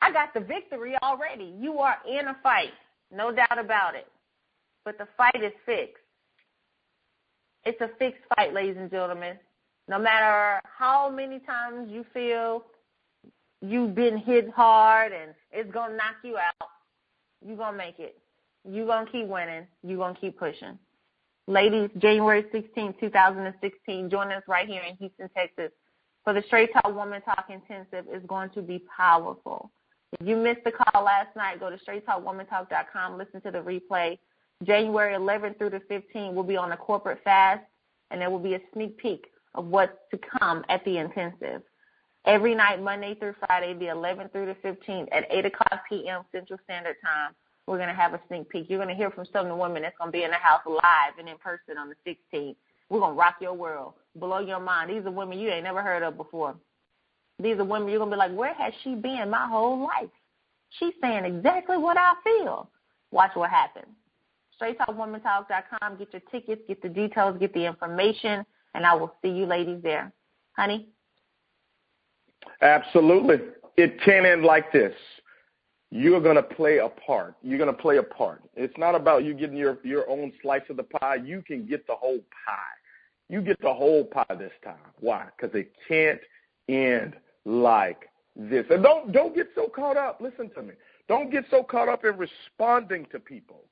I 0.03 0.11
got 0.11 0.33
the 0.33 0.41
victory 0.41 0.95
already. 1.01 1.53
You 1.57 1.79
are 1.79 1.97
in 2.09 2.27
a 2.27 2.35
fight, 2.43 2.73
no 3.09 3.31
doubt 3.31 3.57
about 3.57 3.95
it. 3.95 4.07
But 4.83 4.97
the 4.97 5.07
fight 5.15 5.41
is 5.41 5.53
fixed. 5.65 6.03
It's 7.63 7.79
a 7.79 7.89
fixed 7.97 8.23
fight, 8.35 8.53
ladies 8.53 8.75
and 8.77 8.91
gentlemen. 8.91 9.37
No 9.87 9.97
matter 9.97 10.59
how 10.65 11.09
many 11.09 11.39
times 11.39 11.89
you 11.89 12.05
feel 12.13 12.65
you've 13.61 13.95
been 13.95 14.17
hit 14.17 14.49
hard 14.49 15.13
and 15.13 15.33
it's 15.51 15.71
going 15.71 15.91
to 15.91 15.95
knock 15.95 16.15
you 16.21 16.37
out, 16.37 16.67
you're 17.45 17.55
going 17.55 17.73
to 17.73 17.77
make 17.77 17.99
it. 17.99 18.17
You're 18.69 18.85
going 18.85 19.05
to 19.05 19.11
keep 19.11 19.27
winning. 19.27 19.65
You're 19.83 19.97
going 19.97 20.15
to 20.15 20.19
keep 20.19 20.37
pushing. 20.37 20.77
Ladies, 21.47 21.89
January 21.97 22.45
16, 22.51 22.95
2016, 22.99 24.09
join 24.09 24.31
us 24.33 24.43
right 24.49 24.67
here 24.67 24.81
in 24.89 24.97
Houston, 24.97 25.29
Texas 25.35 25.71
for 26.23 26.33
the 26.33 26.43
Straight 26.47 26.71
Talk 26.73 26.93
Woman 26.93 27.21
Talk 27.21 27.45
Intensive 27.49 28.05
is 28.13 28.21
going 28.27 28.49
to 28.51 28.61
be 28.61 28.83
powerful. 28.95 29.71
If 30.19 30.27
you 30.27 30.35
missed 30.35 30.63
the 30.63 30.71
call 30.71 31.03
last 31.03 31.35
night, 31.35 31.59
go 31.59 31.69
to 31.69 31.77
straighttalkwomantalk.com, 31.77 33.17
listen 33.17 33.41
to 33.41 33.51
the 33.51 33.59
replay. 33.59 34.17
January 34.63 35.15
11th 35.15 35.57
through 35.57 35.71
the 35.71 35.81
15th 35.89 36.33
will 36.33 36.43
be 36.43 36.55
on 36.55 36.71
a 36.71 36.77
corporate 36.77 37.19
fast, 37.23 37.63
and 38.11 38.21
there 38.21 38.29
will 38.29 38.39
be 38.39 38.53
a 38.53 38.61
sneak 38.73 38.97
peek 38.97 39.25
of 39.55 39.65
what's 39.65 39.93
to 40.11 40.19
come 40.39 40.63
at 40.69 40.83
the 40.85 40.97
intensive. 40.97 41.61
Every 42.25 42.55
night, 42.55 42.81
Monday 42.81 43.15
through 43.15 43.35
Friday, 43.45 43.73
the 43.73 43.87
11th 43.87 44.31
through 44.31 44.45
the 44.45 44.67
15th 44.67 45.09
at 45.11 45.25
8 45.29 45.45
o'clock 45.45 45.81
p.m. 45.89 46.21
Central 46.31 46.59
Standard 46.63 46.95
Time, 47.03 47.33
we're 47.67 47.77
going 47.77 47.89
to 47.89 47.95
have 47.95 48.13
a 48.13 48.21
sneak 48.27 48.49
peek. 48.49 48.69
You're 48.69 48.79
going 48.79 48.89
to 48.89 48.95
hear 48.95 49.11
from 49.11 49.25
some 49.33 49.45
of 49.45 49.49
the 49.49 49.55
women 49.55 49.81
that's 49.81 49.97
going 49.97 50.11
to 50.11 50.17
be 50.17 50.23
in 50.23 50.31
the 50.31 50.37
house 50.37 50.61
live 50.65 51.17
and 51.19 51.27
in 51.27 51.37
person 51.37 51.77
on 51.77 51.89
the 51.89 51.95
16th. 52.07 52.55
We're 52.89 52.99
going 52.99 53.13
to 53.13 53.19
rock 53.19 53.35
your 53.41 53.53
world, 53.53 53.93
blow 54.15 54.39
your 54.39 54.59
mind. 54.59 54.89
These 54.89 55.05
are 55.05 55.11
women 55.11 55.39
you 55.39 55.49
ain't 55.49 55.63
never 55.63 55.81
heard 55.81 56.03
of 56.03 56.15
before. 56.15 56.55
These 57.39 57.57
are 57.57 57.63
women 57.63 57.89
you're 57.89 57.99
to 57.99 58.05
be 58.05 58.15
like, 58.15 58.33
where 58.33 58.53
has 58.53 58.73
she 58.83 58.95
been 58.95 59.29
my 59.29 59.47
whole 59.47 59.81
life? 59.83 60.09
She's 60.79 60.93
saying 61.01 61.25
exactly 61.25 61.77
what 61.77 61.97
I 61.97 62.13
feel. 62.23 62.69
Watch 63.11 63.31
what 63.35 63.49
happens. 63.49 63.87
StraightTalkWomanTalk.com. 64.61 65.97
Get 65.97 66.13
your 66.13 66.21
tickets, 66.31 66.61
get 66.67 66.81
the 66.81 66.89
details, 66.89 67.37
get 67.39 67.53
the 67.53 67.65
information, 67.65 68.45
and 68.73 68.85
I 68.85 68.93
will 68.93 69.13
see 69.21 69.29
you 69.29 69.45
ladies 69.45 69.81
there. 69.83 70.11
Honey? 70.55 70.87
Absolutely. 72.61 73.37
It 73.77 73.99
can 74.01 74.25
end 74.25 74.43
like 74.43 74.71
this. 74.71 74.93
You're 75.89 76.21
going 76.21 76.35
to 76.35 76.43
play 76.43 76.79
a 76.79 76.89
part. 76.89 77.35
You're 77.43 77.59
going 77.59 77.73
to 77.73 77.81
play 77.81 77.97
a 77.97 78.03
part. 78.03 78.41
It's 78.55 78.75
not 78.77 78.95
about 78.95 79.23
you 79.23 79.33
getting 79.33 79.57
your, 79.57 79.77
your 79.83 80.09
own 80.09 80.31
slice 80.41 80.63
of 80.69 80.77
the 80.77 80.83
pie. 80.83 81.17
You 81.23 81.43
can 81.45 81.67
get 81.67 81.85
the 81.85 81.95
whole 81.95 82.19
pie. 82.47 82.55
You 83.29 83.41
get 83.41 83.61
the 83.61 83.73
whole 83.73 84.05
pie 84.05 84.25
this 84.37 84.51
time. 84.63 84.75
Why? 84.99 85.27
Because 85.37 85.55
it 85.55 85.71
can't 85.87 86.19
end 86.67 87.15
like 87.45 88.09
this. 88.35 88.65
And 88.69 88.83
don't 88.83 89.11
don't 89.11 89.35
get 89.35 89.49
so 89.55 89.67
caught 89.67 89.97
up. 89.97 90.21
Listen 90.21 90.49
to 90.55 90.63
me. 90.63 90.73
Don't 91.07 91.31
get 91.31 91.45
so 91.49 91.63
caught 91.63 91.89
up 91.89 92.05
in 92.05 92.15
responding 92.17 93.05
to 93.11 93.19
people 93.19 93.63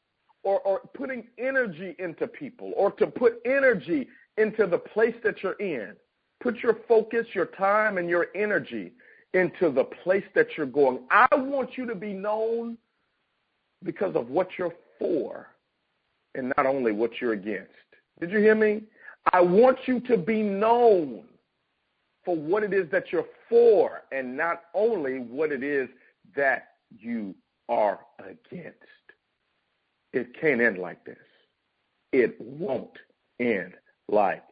or, 0.43 0.59
or 0.61 0.81
putting 0.93 1.27
energy 1.37 1.95
into 1.99 2.27
people 2.27 2.73
or 2.75 2.91
to 2.91 3.07
put 3.07 3.41
energy 3.45 4.07
into 4.37 4.67
the 4.67 4.77
place 4.77 5.15
that 5.23 5.41
you're 5.41 5.53
in. 5.53 5.93
Put 6.41 6.57
your 6.57 6.79
focus, 6.87 7.27
your 7.33 7.45
time, 7.45 7.97
and 7.97 8.09
your 8.09 8.27
energy 8.35 8.91
into 9.33 9.69
the 9.71 9.83
place 9.83 10.23
that 10.35 10.47
you're 10.57 10.65
going. 10.65 10.99
I 11.09 11.27
want 11.35 11.77
you 11.77 11.85
to 11.85 11.95
be 11.95 12.13
known 12.13 12.77
because 13.83 14.15
of 14.15 14.29
what 14.29 14.49
you're 14.57 14.73
for 14.99 15.47
and 16.35 16.51
not 16.57 16.65
only 16.65 16.91
what 16.91 17.21
you're 17.21 17.33
against. 17.33 17.71
Did 18.19 18.31
you 18.31 18.39
hear 18.39 18.55
me? 18.55 18.83
I 19.33 19.41
want 19.41 19.77
you 19.85 19.99
to 20.01 20.17
be 20.17 20.41
known 20.41 21.23
for 22.25 22.35
what 22.35 22.63
it 22.63 22.73
is 22.73 22.89
that 22.91 23.11
you're 23.11 23.25
for 23.51 24.03
and 24.11 24.35
not 24.35 24.63
only 24.73 25.19
what 25.19 25.51
it 25.51 25.61
is 25.61 25.89
that 26.35 26.69
you 26.97 27.35
are 27.69 27.99
against. 28.19 28.77
It 30.13 30.33
can't 30.39 30.61
end 30.61 30.77
like 30.77 31.05
this. 31.05 31.17
It 32.11 32.39
won't 32.39 32.97
end 33.39 33.73
like 34.07 34.43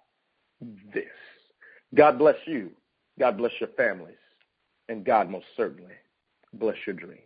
this. 0.94 1.06
God 1.96 2.20
bless 2.20 2.36
you. 2.46 2.72
God 3.18 3.38
bless 3.38 3.54
your 3.60 3.70
families. 3.70 4.16
And 4.90 5.06
God 5.06 5.30
most 5.30 5.46
certainly 5.56 5.96
bless 6.54 6.76
your 6.86 6.96
dreams. 6.96 7.22